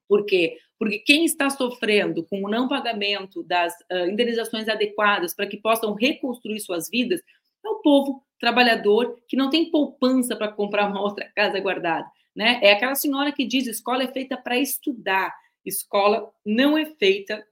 Por 0.09 0.25
quê? 0.27 0.59
Porque 0.83 0.99
quem 0.99 1.25
está 1.25 1.49
sofrendo 1.49 2.25
com 2.25 2.43
o 2.43 2.51
não 2.51 2.67
pagamento 2.67 3.41
das 3.45 3.73
uh, 3.83 4.11
indenizações 4.11 4.69
adequadas 4.69 5.33
para 5.33 5.47
que 5.47 5.57
possam 5.57 5.95
reconstruir 5.95 6.59
suas 6.59 6.91
vidas 6.91 7.21
é 7.65 7.69
o 7.69 7.77
povo 7.77 8.27
trabalhador 8.37 9.17
que 9.29 9.37
não 9.37 9.49
tem 9.49 9.71
poupança 9.71 10.35
para 10.35 10.51
comprar 10.51 10.91
uma 10.91 11.01
outra 11.01 11.31
casa 11.37 11.61
guardada. 11.61 12.11
Né? 12.35 12.59
É 12.61 12.73
aquela 12.73 12.97
senhora 12.97 13.31
que 13.31 13.47
diz: 13.47 13.69
escola 13.69 14.03
é 14.03 14.09
feita 14.09 14.37
para 14.37 14.59
estudar, 14.59 15.33
escola 15.65 16.29
não 16.45 16.77
é 16.77 16.85
feita 16.85 17.47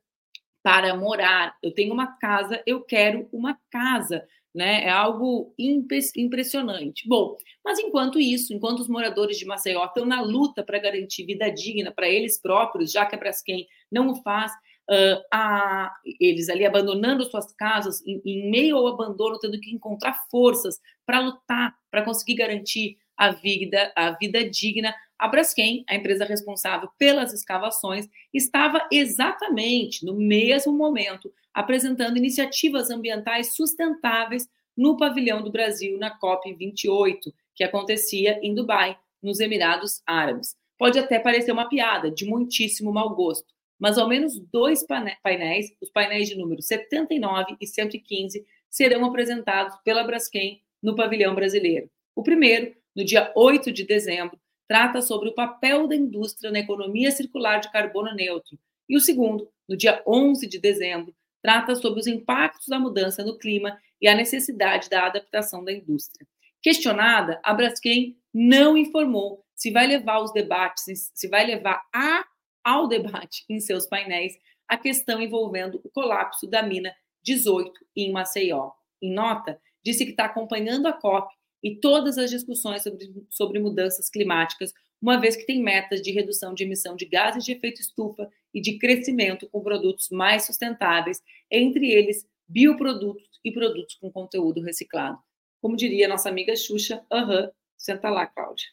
para 0.61 0.97
morar. 0.97 1.57
Eu 1.63 1.73
tenho 1.73 1.95
uma 1.95 2.09
casa, 2.19 2.61
eu 2.67 2.81
quero 2.83 3.29
uma 3.33 3.57
casa 3.71 4.27
né? 4.55 4.85
É 4.85 4.91
algo 4.91 5.55
impressionante. 5.59 7.09
Bom, 7.09 7.37
mas 7.65 7.79
enquanto 7.79 8.19
isso, 8.19 8.53
enquanto 8.53 8.81
os 8.81 8.89
moradores 8.89 9.39
de 9.39 9.45
Maceió 9.45 9.85
estão 9.85 10.05
na 10.05 10.21
luta 10.21 10.63
para 10.63 10.79
garantir 10.79 11.25
vida 11.25 11.51
digna 11.51 11.93
para 11.93 12.09
eles 12.09 12.41
próprios, 12.41 12.91
já 12.91 13.07
que 13.07 13.15
a 13.15 13.19
Braskem 13.19 13.67
não 13.91 14.11
o 14.11 14.23
faz, 14.23 14.53
uh, 14.91 15.23
a, 15.33 15.93
eles 16.19 16.49
ali 16.49 16.67
abandonando 16.67 17.25
suas 17.25 17.53
casas, 17.55 18.05
em, 18.07 18.21
em 18.25 18.51
meio 18.51 18.77
ao 18.77 18.89
abandono, 18.89 19.39
tendo 19.39 19.61
que 19.61 19.71
encontrar 19.71 20.25
forças 20.31 20.81
para 21.07 21.21
lutar, 21.21 21.75
para 21.91 22.05
conseguir 22.05 22.35
garantir 22.35 22.97
a 23.17 23.31
vida, 23.31 23.93
a 23.95 24.13
vida 24.13 24.49
digna. 24.49 24.95
A 25.19 25.29
Braskem, 25.29 25.85
a 25.87 25.95
empresa 25.95 26.25
responsável 26.25 26.89
pelas 26.99 27.35
escavações, 27.35 28.09
estava 28.33 28.89
exatamente 28.91 30.05
no 30.05 30.15
mesmo 30.15 30.73
momento 30.73 31.31
apresentando 31.55 32.17
iniciativas 32.17 32.91
ambientais 32.91 33.55
sustentáveis 33.55 34.49
no 34.77 34.97
pavilhão 34.97 35.43
do 35.43 35.51
Brasil 35.51 35.99
na 35.99 36.11
COP 36.11 36.55
28, 36.55 37.33
que 37.55 37.65
acontecia 37.65 38.39
em 38.43 38.55
Dubai, 38.55 38.99
nos 39.23 39.41
Emirados 39.41 40.03
Árabes. 40.07 40.57
Pode 40.79 40.99
até 40.99 41.19
parecer 41.19 41.53
uma 41.53 41.69
piada 41.69 42.11
de 42.11 42.25
muitíssimo 42.25 42.93
mau 42.93 43.15
gosto, 43.15 43.53
mas 43.79 43.99
ao 43.99 44.09
menos 44.09 44.39
dois 44.39 44.85
painéis, 45.23 45.75
os 45.81 45.91
painéis 45.91 46.29
de 46.29 46.37
número 46.37 46.63
79 46.63 47.57
e 47.61 47.67
115, 47.67 48.47
serão 48.69 49.05
apresentados 49.05 49.77
pela 49.85 50.05
Braskem 50.05 50.63
no 50.83 50.95
pavilhão 50.95 51.35
brasileiro. 51.35 51.91
O 52.15 52.23
primeiro, 52.23 52.75
no 52.95 53.05
dia 53.05 53.31
8 53.35 53.73
de 53.73 53.85
dezembro, 53.85 54.39
trata 54.67 55.03
sobre 55.03 55.29
o 55.29 55.35
papel 55.35 55.87
da 55.87 55.97
indústria 55.97 56.51
na 56.51 56.61
economia 56.61 57.11
circular 57.11 57.59
de 57.59 57.71
carbono 57.71 58.15
neutro, 58.15 58.59
e 58.89 58.97
o 58.97 59.01
segundo, 59.01 59.49
no 59.69 59.77
dia 59.77 60.03
11 60.07 60.47
de 60.47 60.59
dezembro, 60.59 61.15
trata 61.43 61.75
sobre 61.75 62.01
os 62.01 62.07
impactos 62.07 62.67
da 62.69 62.79
mudança 62.79 63.25
no 63.25 63.39
clima 63.39 63.79
e 64.01 64.09
a 64.09 64.15
necessidade 64.15 64.89
da 64.89 65.07
adaptação 65.07 65.65
da 65.65 65.73
indústria. 65.73 66.27
Questionada, 66.63 67.41
a 67.43 67.55
Braskem 67.55 68.17
não 68.33 68.77
informou 68.77 69.45
se 69.55 69.71
vai 69.71 69.87
levar 69.87 70.21
os 70.21 70.33
debates, 70.33 71.11
se 71.15 71.29
vai 71.29 71.47
levar 71.47 71.83
a, 71.93 72.25
ao 72.65 72.89
debate 72.89 73.45
em 73.49 73.61
seus 73.61 73.87
painéis 73.87 74.39
a 74.69 74.77
questão 74.77 75.21
envolvendo 75.21 75.81
o 75.85 75.91
colapso 75.91 76.47
da 76.47 76.63
mina 76.63 76.95
18 77.23 77.73
em 77.97 78.13
Maceió. 78.13 78.71
Em 79.03 79.13
nota, 79.13 79.61
disse 79.83 80.05
que 80.05 80.13
está 80.13 80.27
acompanhando 80.27 80.87
a 80.87 80.93
COP 80.93 81.35
e 81.63 81.77
todas 81.77 82.17
as 82.17 82.31
discussões 82.31 82.83
sobre, 82.83 83.13
sobre 83.29 83.59
mudanças 83.59 84.09
climáticas, 84.09 84.73
uma 85.01 85.19
vez 85.19 85.37
que 85.37 85.47
tem 85.47 85.63
metas 85.63 86.01
de 86.01 86.11
redução 86.11 86.55
de 86.55 86.65
emissão 86.65 86.95
de 86.95 87.05
gases 87.07 87.45
de 87.45 87.53
efeito 87.53 87.81
estufa 87.81 88.31
e 88.53 88.61
de 88.61 88.79
crescimento 88.79 89.49
com 89.49 89.63
produtos 89.63 90.11
mais 90.11 90.45
sustentáveis, 90.45 91.23
entre 91.51 91.91
eles 91.91 92.27
bioprodutos 92.49 93.41
e 93.45 93.53
produtos 93.53 93.95
com 93.97 94.11
conteúdo 94.11 94.61
reciclado. 94.61 95.19
Como 95.61 95.77
diria 95.77 96.09
nossa 96.09 96.29
amiga 96.29 96.57
Xuxa, 96.57 97.05
aham, 97.11 97.45
uhum, 97.45 97.51
senta 97.77 98.11
lá, 98.11 98.27
Cláudia. 98.27 98.67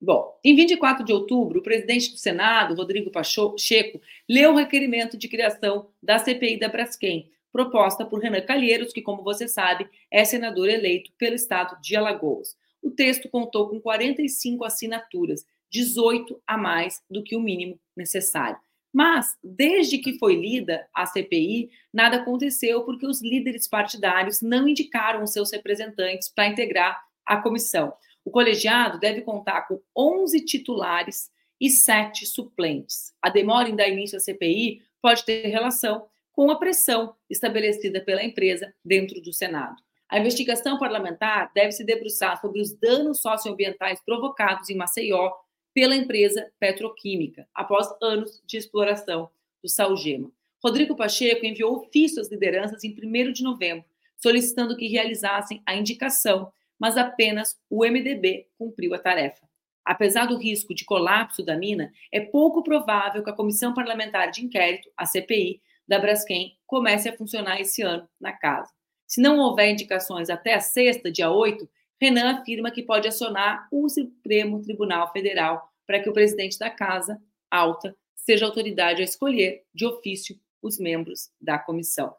Bom, 0.00 0.38
em 0.44 0.54
24 0.54 1.02
de 1.02 1.14
outubro, 1.14 1.60
o 1.60 1.62
presidente 1.62 2.10
do 2.10 2.18
Senado, 2.18 2.74
Rodrigo 2.74 3.10
Pacheco, 3.10 4.00
leu 4.28 4.52
o 4.52 4.56
requerimento 4.56 5.16
de 5.16 5.28
criação 5.28 5.88
da 6.02 6.18
CPI 6.18 6.58
da 6.58 6.68
Braskem, 6.68 7.32
proposta 7.50 8.04
por 8.04 8.20
Renan 8.20 8.42
Calheiros, 8.42 8.92
que, 8.92 9.00
como 9.00 9.22
você 9.22 9.48
sabe, 9.48 9.88
é 10.10 10.22
senador 10.24 10.68
eleito 10.68 11.10
pelo 11.16 11.36
estado 11.36 11.80
de 11.80 11.96
Alagoas. 11.96 12.54
O 12.82 12.90
texto 12.90 13.30
contou 13.30 13.70
com 13.70 13.80
45 13.80 14.64
assinaturas 14.64 15.46
18 15.70 16.40
a 16.46 16.56
mais 16.56 17.02
do 17.10 17.22
que 17.22 17.36
o 17.36 17.40
mínimo 17.40 17.78
necessário. 17.96 18.58
Mas, 18.92 19.36
desde 19.42 19.98
que 19.98 20.18
foi 20.18 20.36
lida 20.36 20.86
a 20.94 21.04
CPI, 21.04 21.68
nada 21.92 22.18
aconteceu 22.18 22.84
porque 22.84 23.04
os 23.04 23.20
líderes 23.20 23.66
partidários 23.66 24.40
não 24.40 24.68
indicaram 24.68 25.24
os 25.24 25.32
seus 25.32 25.50
representantes 25.50 26.28
para 26.28 26.46
integrar 26.46 27.02
a 27.26 27.38
comissão. 27.38 27.92
O 28.24 28.30
colegiado 28.30 29.00
deve 29.00 29.22
contar 29.22 29.62
com 29.62 29.80
11 29.96 30.44
titulares 30.44 31.28
e 31.60 31.70
sete 31.70 32.24
suplentes. 32.24 33.12
A 33.20 33.30
demora 33.30 33.68
em 33.68 33.74
dar 33.74 33.88
início 33.88 34.16
à 34.16 34.20
CPI 34.20 34.82
pode 35.02 35.24
ter 35.24 35.48
relação 35.48 36.06
com 36.32 36.50
a 36.50 36.58
pressão 36.58 37.14
estabelecida 37.28 38.00
pela 38.00 38.22
empresa 38.22 38.72
dentro 38.84 39.20
do 39.20 39.32
Senado. 39.32 39.76
A 40.08 40.18
investigação 40.18 40.78
parlamentar 40.78 41.50
deve 41.54 41.72
se 41.72 41.84
debruçar 41.84 42.40
sobre 42.40 42.60
os 42.60 42.72
danos 42.72 43.20
socioambientais 43.20 44.00
provocados 44.04 44.70
em 44.70 44.76
Maceió 44.76 45.32
pela 45.74 45.96
empresa 45.96 46.50
petroquímica, 46.58 47.46
após 47.52 47.88
anos 48.00 48.40
de 48.46 48.56
exploração 48.56 49.28
do 49.62 49.68
Salgema. 49.68 50.30
Rodrigo 50.64 50.96
Pacheco 50.96 51.44
enviou 51.44 51.76
ofício 51.76 52.22
às 52.22 52.30
lideranças 52.30 52.84
em 52.84 52.90
1 52.90 53.32
de 53.32 53.42
novembro, 53.42 53.84
solicitando 54.16 54.76
que 54.76 54.86
realizassem 54.86 55.60
a 55.66 55.74
indicação, 55.74 56.50
mas 56.78 56.96
apenas 56.96 57.58
o 57.68 57.84
MDB 57.84 58.46
cumpriu 58.56 58.94
a 58.94 58.98
tarefa. 58.98 59.46
Apesar 59.84 60.26
do 60.26 60.38
risco 60.38 60.74
de 60.74 60.84
colapso 60.84 61.42
da 61.42 61.56
mina, 61.56 61.92
é 62.10 62.20
pouco 62.20 62.62
provável 62.62 63.22
que 63.22 63.28
a 63.28 63.34
Comissão 63.34 63.74
Parlamentar 63.74 64.30
de 64.30 64.42
Inquérito, 64.42 64.90
a 64.96 65.04
CPI, 65.04 65.60
da 65.86 65.98
Braskem 65.98 66.56
comece 66.66 67.08
a 67.10 67.16
funcionar 67.16 67.60
esse 67.60 67.82
ano 67.82 68.08
na 68.18 68.32
casa. 68.32 68.72
Se 69.06 69.20
não 69.20 69.38
houver 69.38 69.70
indicações 69.70 70.30
até 70.30 70.54
a 70.54 70.60
sexta, 70.60 71.12
dia 71.12 71.30
8, 71.30 71.68
Renan 72.00 72.38
afirma 72.38 72.70
que 72.70 72.82
pode 72.82 73.08
acionar 73.08 73.68
o 73.70 73.88
Supremo 73.88 74.62
Tribunal 74.62 75.10
Federal 75.12 75.72
para 75.86 76.00
que 76.00 76.08
o 76.08 76.12
presidente 76.12 76.58
da 76.58 76.70
Casa 76.70 77.20
Alta 77.50 77.96
seja 78.14 78.46
autoridade 78.46 79.02
a 79.02 79.04
escolher 79.04 79.64
de 79.74 79.86
ofício 79.86 80.38
os 80.62 80.78
membros 80.78 81.30
da 81.40 81.58
comissão. 81.58 82.14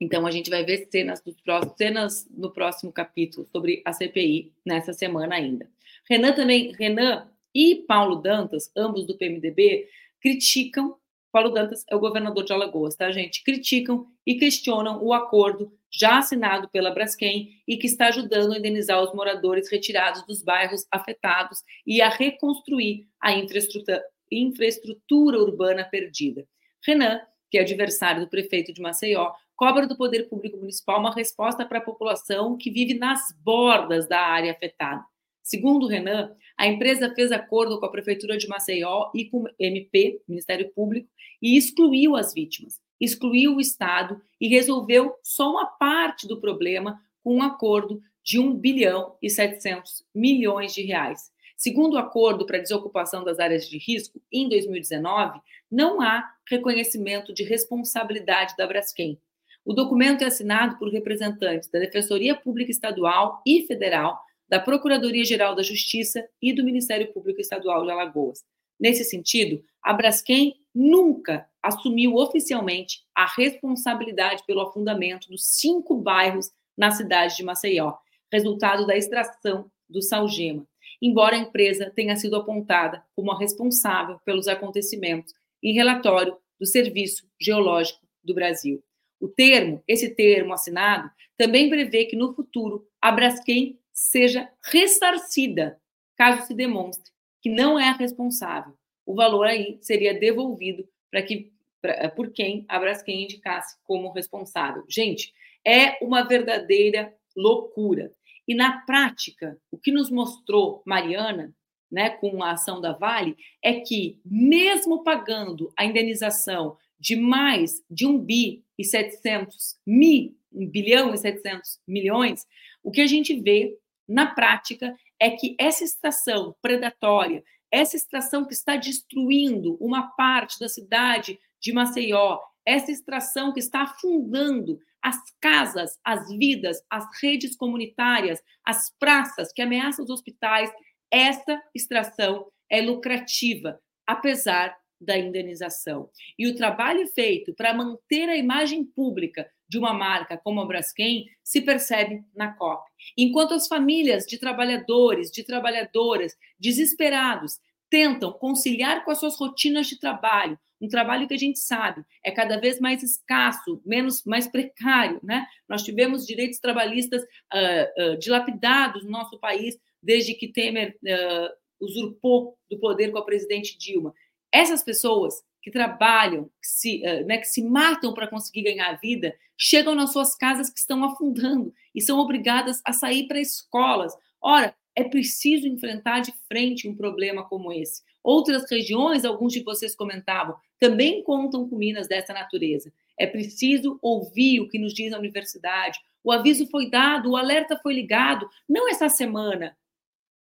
Então 0.00 0.26
a 0.26 0.30
gente 0.30 0.50
vai 0.50 0.64
ver 0.64 0.88
cenas, 0.90 1.22
próximos, 1.42 1.76
cenas 1.76 2.28
no 2.30 2.52
próximo 2.52 2.92
capítulo 2.92 3.48
sobre 3.50 3.82
a 3.84 3.92
CPI 3.92 4.52
nessa 4.64 4.92
semana 4.92 5.36
ainda. 5.36 5.68
Renan 6.08 6.34
também, 6.34 6.72
Renan 6.72 7.26
e 7.54 7.76
Paulo 7.76 8.16
Dantas, 8.16 8.70
ambos 8.76 9.06
do 9.06 9.16
PMDB, 9.16 9.88
criticam 10.20 10.98
Paulo 11.34 11.50
Dantas 11.50 11.84
é 11.90 11.96
o 11.96 11.98
governador 11.98 12.44
de 12.44 12.52
Alagoas, 12.52 12.94
tá, 12.94 13.10
gente? 13.10 13.42
Criticam 13.42 14.06
e 14.24 14.36
questionam 14.36 15.02
o 15.02 15.12
acordo 15.12 15.72
já 15.92 16.18
assinado 16.18 16.68
pela 16.68 16.92
Braskem 16.92 17.48
e 17.66 17.76
que 17.76 17.88
está 17.88 18.06
ajudando 18.06 18.52
a 18.52 18.58
indenizar 18.58 19.02
os 19.02 19.12
moradores 19.12 19.68
retirados 19.68 20.24
dos 20.24 20.44
bairros 20.44 20.86
afetados 20.92 21.64
e 21.84 22.00
a 22.00 22.08
reconstruir 22.08 23.08
a 23.20 23.32
infraestrutura, 23.32 24.00
infraestrutura 24.30 25.40
urbana 25.40 25.82
perdida. 25.82 26.46
Renan, 26.86 27.20
que 27.50 27.58
é 27.58 27.62
adversário 27.62 28.20
do 28.20 28.30
prefeito 28.30 28.72
de 28.72 28.80
Maceió, 28.80 29.32
cobra 29.56 29.88
do 29.88 29.96
poder 29.96 30.28
público 30.28 30.56
municipal 30.56 31.00
uma 31.00 31.12
resposta 31.12 31.66
para 31.66 31.78
a 31.78 31.84
população 31.84 32.56
que 32.56 32.70
vive 32.70 32.94
nas 32.94 33.20
bordas 33.42 34.06
da 34.06 34.20
área 34.20 34.52
afetada. 34.52 35.04
Segundo 35.44 35.86
Renan, 35.86 36.34
a 36.56 36.66
empresa 36.66 37.14
fez 37.14 37.30
acordo 37.30 37.78
com 37.78 37.84
a 37.84 37.90
Prefeitura 37.90 38.38
de 38.38 38.48
Maceió 38.48 39.10
e 39.14 39.26
com 39.26 39.42
o 39.42 39.48
MP, 39.58 40.22
Ministério 40.26 40.70
Público, 40.70 41.06
e 41.42 41.58
excluiu 41.58 42.16
as 42.16 42.32
vítimas, 42.32 42.80
excluiu 42.98 43.54
o 43.54 43.60
Estado 43.60 44.18
e 44.40 44.48
resolveu 44.48 45.14
só 45.22 45.50
uma 45.50 45.66
parte 45.66 46.26
do 46.26 46.40
problema 46.40 46.98
com 47.22 47.36
um 47.36 47.42
acordo 47.42 48.00
de 48.22 48.38
1 48.38 48.56
bilhão 48.56 49.16
e 49.20 49.28
700 49.28 50.06
milhões 50.14 50.72
de 50.72 50.80
reais. 50.80 51.30
Segundo 51.58 51.92
o 51.92 51.98
acordo 51.98 52.46
para 52.46 52.58
desocupação 52.58 53.22
das 53.22 53.38
áreas 53.38 53.68
de 53.68 53.76
risco, 53.76 54.18
em 54.32 54.48
2019, 54.48 55.40
não 55.70 56.00
há 56.00 56.26
reconhecimento 56.48 57.34
de 57.34 57.44
responsabilidade 57.44 58.54
da 58.56 58.66
Braskem. 58.66 59.20
O 59.62 59.74
documento 59.74 60.24
é 60.24 60.26
assinado 60.26 60.78
por 60.78 60.90
representantes 60.90 61.68
da 61.68 61.78
Defensoria 61.78 62.34
Pública 62.34 62.70
Estadual 62.70 63.42
e 63.46 63.66
Federal, 63.66 64.24
da 64.54 64.60
Procuradoria-Geral 64.60 65.56
da 65.56 65.64
Justiça 65.64 66.24
e 66.40 66.52
do 66.52 66.62
Ministério 66.62 67.12
Público 67.12 67.40
Estadual 67.40 67.84
de 67.84 67.90
Alagoas. 67.90 68.44
Nesse 68.78 69.02
sentido, 69.02 69.64
a 69.82 69.92
Braskem 69.92 70.54
nunca 70.72 71.48
assumiu 71.60 72.14
oficialmente 72.14 73.00
a 73.12 73.26
responsabilidade 73.26 74.44
pelo 74.46 74.60
afundamento 74.60 75.28
dos 75.28 75.44
cinco 75.44 75.96
bairros 75.96 76.52
na 76.78 76.92
cidade 76.92 77.36
de 77.36 77.42
Maceió, 77.42 77.94
resultado 78.32 78.86
da 78.86 78.96
extração 78.96 79.68
do 79.88 80.00
salgema, 80.00 80.64
embora 81.02 81.34
a 81.34 81.40
empresa 81.40 81.90
tenha 81.92 82.14
sido 82.14 82.36
apontada 82.36 83.04
como 83.16 83.32
a 83.32 83.38
responsável 83.38 84.20
pelos 84.24 84.46
acontecimentos 84.46 85.34
em 85.60 85.74
relatório 85.74 86.36
do 86.60 86.66
Serviço 86.66 87.26
Geológico 87.40 88.06
do 88.22 88.32
Brasil. 88.32 88.80
O 89.20 89.26
termo, 89.26 89.82
esse 89.88 90.14
termo 90.14 90.54
assinado, 90.54 91.10
também 91.36 91.68
prevê 91.68 92.04
que 92.04 92.14
no 92.14 92.32
futuro 92.32 92.86
a 93.02 93.10
Braskem 93.10 93.80
seja 93.94 94.50
ressarcida, 94.62 95.80
caso 96.16 96.46
se 96.46 96.54
demonstre 96.54 97.14
que 97.40 97.50
não 97.50 97.78
é 97.78 97.90
a 97.90 97.92
responsável. 97.92 98.74
O 99.04 99.14
valor 99.14 99.46
aí 99.46 99.78
seria 99.82 100.18
devolvido 100.18 100.88
para 101.10 101.22
que 101.22 101.52
pra, 101.80 102.08
por 102.08 102.32
quem 102.32 102.64
a 102.66 102.78
Braskem 102.78 103.24
indicasse 103.24 103.76
como 103.84 104.10
responsável. 104.12 104.82
Gente, 104.88 105.32
é 105.64 106.02
uma 106.02 106.22
verdadeira 106.22 107.14
loucura. 107.36 108.10
E 108.48 108.54
na 108.54 108.78
prática, 108.86 109.58
o 109.70 109.76
que 109.76 109.92
nos 109.92 110.10
mostrou 110.10 110.82
Mariana, 110.86 111.54
né, 111.90 112.10
com 112.10 112.42
a 112.42 112.52
ação 112.52 112.80
da 112.80 112.92
Vale, 112.92 113.36
é 113.62 113.80
que 113.80 114.18
mesmo 114.24 115.04
pagando 115.04 115.70
a 115.76 115.84
indenização 115.84 116.78
de 116.98 117.14
mais 117.14 117.82
de 117.90 118.06
1 118.06 118.18
bi 118.18 118.64
e 118.78 118.84
700 118.84 119.78
mil, 119.86 120.34
1 120.50 120.66
bilhão 120.70 121.12
e 121.12 121.18
700 121.18 121.78
milhões, 121.86 122.46
o 122.82 122.90
que 122.90 123.02
a 123.02 123.06
gente 123.06 123.38
vê 123.38 123.78
na 124.08 124.34
prática, 124.34 124.94
é 125.20 125.30
que 125.30 125.56
essa 125.58 125.84
extração 125.84 126.54
predatória, 126.60 127.42
essa 127.70 127.96
extração 127.96 128.46
que 128.46 128.54
está 128.54 128.76
destruindo 128.76 129.76
uma 129.80 130.08
parte 130.16 130.58
da 130.58 130.68
cidade 130.68 131.38
de 131.60 131.72
Maceió, 131.72 132.38
essa 132.66 132.90
extração 132.90 133.52
que 133.52 133.60
está 133.60 133.82
afundando 133.82 134.78
as 135.02 135.16
casas, 135.40 135.98
as 136.02 136.28
vidas, 136.28 136.82
as 136.88 137.04
redes 137.22 137.56
comunitárias, 137.56 138.42
as 138.64 138.90
praças, 138.98 139.52
que 139.52 139.60
ameaçam 139.60 140.04
os 140.04 140.10
hospitais, 140.10 140.70
essa 141.10 141.62
extração 141.74 142.46
é 142.70 142.80
lucrativa, 142.80 143.78
apesar 144.06 144.74
da 144.98 145.18
indenização. 145.18 146.08
E 146.38 146.48
o 146.48 146.56
trabalho 146.56 147.06
feito 147.08 147.54
para 147.54 147.74
manter 147.74 148.28
a 148.28 148.36
imagem 148.36 148.84
pública 148.84 149.46
de 149.68 149.78
uma 149.78 149.92
marca 149.92 150.36
como 150.36 150.60
a 150.60 150.66
Braskem 150.66 151.26
se 151.42 151.60
percebe 151.60 152.22
na 152.34 152.52
COP. 152.52 152.84
Enquanto 153.16 153.54
as 153.54 153.66
famílias 153.66 154.24
de 154.24 154.38
trabalhadores, 154.38 155.30
de 155.30 155.42
trabalhadoras 155.44 156.36
desesperados 156.58 157.58
tentam 157.90 158.32
conciliar 158.32 159.04
com 159.04 159.10
as 159.10 159.18
suas 159.18 159.36
rotinas 159.38 159.86
de 159.86 159.98
trabalho, 159.98 160.58
um 160.80 160.88
trabalho 160.88 161.26
que 161.26 161.34
a 161.34 161.38
gente 161.38 161.58
sabe 161.58 162.04
é 162.22 162.30
cada 162.30 162.60
vez 162.60 162.78
mais 162.78 163.02
escasso, 163.02 163.80
menos 163.84 164.24
mais 164.24 164.46
precário, 164.46 165.18
né? 165.22 165.46
Nós 165.68 165.82
tivemos 165.82 166.26
direitos 166.26 166.58
trabalhistas 166.58 167.22
uh, 167.22 168.12
uh, 168.12 168.18
dilapidados 168.18 169.04
no 169.04 169.10
nosso 169.10 169.38
país 169.38 169.78
desde 170.02 170.34
que 170.34 170.48
Temer 170.48 170.96
uh, 171.02 171.84
usurpou 171.84 172.58
do 172.70 172.78
poder 172.78 173.10
com 173.10 173.18
a 173.18 173.24
presidente 173.24 173.78
Dilma. 173.78 174.12
Essas 174.52 174.82
pessoas 174.82 175.42
que 175.64 175.70
trabalham, 175.70 176.44
que 176.44 176.68
se, 176.68 177.02
uh, 177.06 177.24
né, 177.24 177.38
que 177.38 177.46
se 177.46 177.62
matam 177.62 178.12
para 178.12 178.28
conseguir 178.28 178.64
ganhar 178.64 178.90
a 178.90 178.96
vida, 178.96 179.34
chegam 179.56 179.94
nas 179.94 180.12
suas 180.12 180.36
casas 180.36 180.68
que 180.68 180.78
estão 180.78 181.02
afundando 181.02 181.72
e 181.94 182.02
são 182.02 182.18
obrigadas 182.18 182.82
a 182.84 182.92
sair 182.92 183.26
para 183.26 183.40
escolas. 183.40 184.12
Ora, 184.42 184.76
é 184.94 185.02
preciso 185.02 185.66
enfrentar 185.66 186.20
de 186.20 186.34
frente 186.46 186.86
um 186.86 186.94
problema 186.94 187.48
como 187.48 187.72
esse. 187.72 188.02
Outras 188.22 188.70
regiões, 188.70 189.24
alguns 189.24 189.54
de 189.54 189.62
vocês 189.62 189.96
comentavam, 189.96 190.54
também 190.78 191.24
contam 191.24 191.66
com 191.66 191.78
minas 191.78 192.06
dessa 192.06 192.34
natureza. 192.34 192.92
É 193.18 193.26
preciso 193.26 193.98
ouvir 194.02 194.60
o 194.60 194.68
que 194.68 194.78
nos 194.78 194.92
diz 194.92 195.14
a 195.14 195.18
universidade. 195.18 195.98
O 196.22 196.30
aviso 196.30 196.66
foi 196.66 196.90
dado, 196.90 197.30
o 197.30 197.36
alerta 197.38 197.80
foi 197.82 197.94
ligado, 197.94 198.46
não 198.68 198.86
essa 198.90 199.08
semana. 199.08 199.74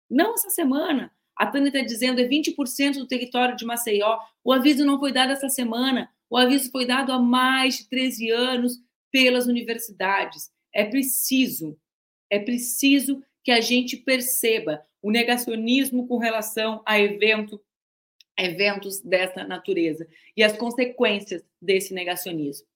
Não 0.09 0.35
essa 0.35 0.49
semana. 0.49 1.11
A 1.41 1.47
Tânia 1.47 1.69
está 1.69 1.81
dizendo 1.81 2.21
é 2.21 2.27
20% 2.27 2.99
do 2.99 3.07
território 3.07 3.55
de 3.55 3.65
Maceió. 3.65 4.19
O 4.43 4.53
aviso 4.53 4.85
não 4.85 4.99
foi 4.99 5.11
dado 5.11 5.31
essa 5.31 5.49
semana. 5.49 6.07
O 6.29 6.37
aviso 6.37 6.69
foi 6.69 6.85
dado 6.85 7.11
há 7.11 7.17
mais 7.17 7.79
de 7.79 7.89
13 7.89 8.29
anos 8.29 8.77
pelas 9.11 9.47
universidades. 9.47 10.51
É 10.71 10.85
preciso, 10.85 11.75
é 12.29 12.37
preciso 12.37 13.23
que 13.43 13.49
a 13.49 13.59
gente 13.59 13.97
perceba 13.97 14.85
o 15.01 15.09
negacionismo 15.09 16.07
com 16.07 16.19
relação 16.19 16.83
a 16.85 16.99
evento, 16.99 17.59
eventos 18.37 19.01
dessa 19.01 19.43
natureza 19.43 20.07
e 20.37 20.43
as 20.43 20.55
consequências 20.55 21.43
desse 21.59 21.91
negacionismo. 21.91 22.67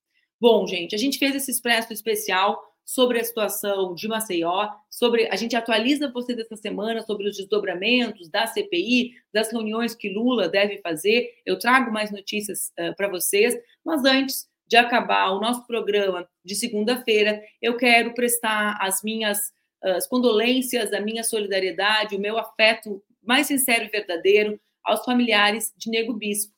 Bom, 0.41 0.65
gente, 0.65 0.95
a 0.95 0.97
gente 0.97 1.19
fez 1.19 1.35
esse 1.35 1.51
expresso 1.51 1.93
especial 1.93 2.59
sobre 2.85 3.19
a 3.19 3.23
situação 3.23 3.95
de 3.95 4.07
Maceió, 4.07 4.69
sobre 4.89 5.27
a 5.27 5.35
gente 5.35 5.55
atualiza 5.55 6.11
você 6.11 6.35
dessa 6.35 6.55
semana 6.55 7.01
sobre 7.01 7.27
os 7.27 7.35
desdobramentos 7.35 8.29
da 8.29 8.45
CPI, 8.45 9.13
das 9.33 9.51
reuniões 9.51 9.95
que 9.95 10.13
Lula 10.13 10.47
deve 10.47 10.77
fazer. 10.77 11.31
Eu 11.43 11.57
trago 11.57 11.91
mais 11.91 12.11
notícias 12.11 12.71
uh, 12.79 12.95
para 12.95 13.09
vocês, 13.09 13.57
mas 13.83 14.05
antes 14.05 14.47
de 14.67 14.77
acabar 14.77 15.31
o 15.31 15.39
nosso 15.39 15.65
programa 15.65 16.27
de 16.43 16.55
segunda-feira, 16.55 17.41
eu 17.61 17.75
quero 17.75 18.13
prestar 18.13 18.77
as 18.79 19.01
minhas 19.03 19.53
as 19.93 20.07
condolências, 20.07 20.91
a 20.93 20.99
minha 20.99 21.23
solidariedade, 21.23 22.15
o 22.15 22.19
meu 22.19 22.37
afeto 22.39 23.03
mais 23.21 23.47
sincero 23.47 23.85
e 23.85 23.89
verdadeiro 23.89 24.59
aos 24.83 25.03
familiares 25.05 25.73
de 25.77 25.89
Nego 25.89 26.13
Bispo. 26.13 26.53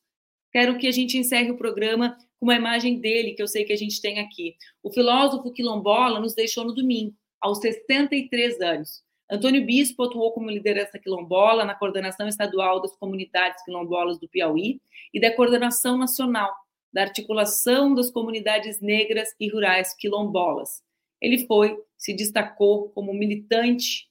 Quero 0.52 0.78
que 0.78 0.88
a 0.88 0.92
gente 0.92 1.18
encerre 1.18 1.52
o 1.52 1.58
programa 1.58 2.18
com 2.40 2.46
uma 2.46 2.56
imagem 2.56 3.00
dele, 3.00 3.34
que 3.34 3.42
eu 3.42 3.48
sei 3.48 3.64
que 3.64 3.74
a 3.74 3.78
gente 3.78 4.02
tem 4.02 4.20
aqui. 4.20 4.56
O 4.84 4.92
filósofo 4.92 5.52
quilombola 5.52 6.20
nos 6.20 6.34
deixou 6.34 6.64
no 6.64 6.74
domingo, 6.74 7.16
aos 7.42 7.60
63 7.60 8.62
anos. 8.62 9.04
Antônio 9.30 9.66
Bispo 9.66 10.04
atuou 10.04 10.32
como 10.32 10.50
liderança 10.50 10.98
quilombola 10.98 11.66
na 11.66 11.76
coordenação 11.76 12.28
estadual 12.28 12.82
das 12.82 12.96
comunidades 12.96 13.64
quilombolas 13.64 14.18
do 14.18 14.28
Piauí 14.28 14.80
e 15.14 15.20
da 15.20 15.36
coordenação 15.36 15.98
nacional 15.98 16.54
da 16.94 17.02
articulação 17.02 17.94
das 17.94 18.10
comunidades 18.10 18.80
negras 18.80 19.30
e 19.40 19.50
rurais 19.50 19.94
quilombolas. 19.94 20.82
Ele 21.22 21.46
foi, 21.46 21.78
se 21.98 22.14
destacou 22.14 22.90
como 22.90 23.14
militante 23.14 24.10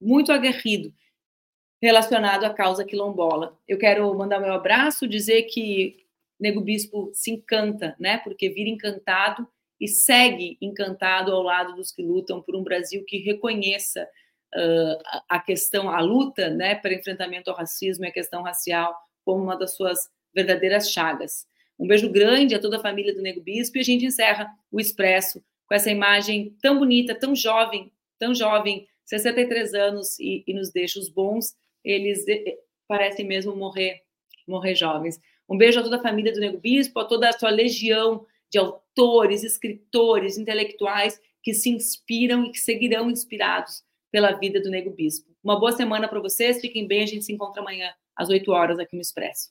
muito 0.00 0.32
aguerrido 0.32 0.92
relacionado 1.82 2.44
à 2.44 2.50
causa 2.50 2.84
quilombola. 2.84 3.58
Eu 3.68 3.76
quero 3.76 4.12
mandar 4.16 4.40
meu 4.40 4.52
abraço, 4.52 5.08
dizer 5.08 5.42
que 5.42 6.03
Nego 6.38 6.60
Bispo 6.60 7.10
se 7.14 7.30
encanta, 7.30 7.94
né? 7.98 8.18
Porque 8.18 8.48
vira 8.48 8.68
encantado 8.68 9.46
e 9.80 9.88
segue 9.88 10.56
encantado 10.60 11.32
ao 11.32 11.42
lado 11.42 11.74
dos 11.74 11.92
que 11.92 12.02
lutam 12.02 12.40
por 12.40 12.56
um 12.56 12.62
Brasil 12.62 13.04
que 13.04 13.18
reconheça 13.18 14.08
uh, 14.54 15.22
a 15.28 15.40
questão, 15.40 15.90
a 15.90 16.00
luta, 16.00 16.48
né, 16.48 16.74
para 16.76 16.94
enfrentamento 16.94 17.50
ao 17.50 17.56
racismo 17.56 18.04
e 18.04 18.08
a 18.08 18.12
questão 18.12 18.42
racial 18.42 18.94
como 19.24 19.42
uma 19.42 19.56
das 19.56 19.74
suas 19.74 20.08
verdadeiras 20.34 20.90
chagas. 20.90 21.46
Um 21.78 21.86
beijo 21.86 22.10
grande 22.10 22.54
a 22.54 22.60
toda 22.60 22.76
a 22.76 22.82
família 22.82 23.14
do 23.14 23.22
Nego 23.22 23.40
Bispo 23.40 23.78
e 23.78 23.80
a 23.80 23.84
gente 23.84 24.06
encerra 24.06 24.48
o 24.70 24.80
Expresso 24.80 25.42
com 25.66 25.74
essa 25.74 25.90
imagem 25.90 26.56
tão 26.62 26.78
bonita, 26.78 27.14
tão 27.14 27.34
jovem, 27.34 27.92
tão 28.18 28.34
jovem, 28.34 28.86
63 29.04 29.74
anos 29.74 30.18
e, 30.18 30.44
e 30.46 30.54
nos 30.54 30.70
deixa 30.70 30.98
os 30.98 31.08
bons, 31.08 31.54
eles 31.82 32.26
eh, 32.28 32.58
parecem 32.86 33.26
mesmo 33.26 33.54
morrer, 33.56 34.02
morrer 34.46 34.74
jovens. 34.74 35.20
Um 35.48 35.56
beijo 35.56 35.80
a 35.80 35.82
toda 35.82 35.96
a 35.96 36.02
família 36.02 36.32
do 36.32 36.40
Nego 36.40 36.58
Bispo, 36.58 37.00
a 37.00 37.04
toda 37.04 37.28
a 37.28 37.32
sua 37.32 37.50
legião 37.50 38.26
de 38.50 38.58
autores, 38.58 39.42
escritores, 39.42 40.38
intelectuais 40.38 41.20
que 41.42 41.52
se 41.52 41.68
inspiram 41.68 42.44
e 42.44 42.52
que 42.52 42.58
seguirão 42.58 43.10
inspirados 43.10 43.82
pela 44.10 44.32
vida 44.32 44.60
do 44.60 44.70
Nego 44.70 44.90
Bispo. 44.90 45.34
Uma 45.42 45.58
boa 45.58 45.72
semana 45.72 46.08
para 46.08 46.20
vocês, 46.20 46.60
fiquem 46.60 46.86
bem, 46.86 47.02
a 47.02 47.06
gente 47.06 47.24
se 47.24 47.32
encontra 47.32 47.60
amanhã 47.60 47.92
às 48.16 48.28
8 48.30 48.50
horas 48.50 48.78
aqui 48.78 48.94
no 48.94 49.02
Expresso. 49.02 49.50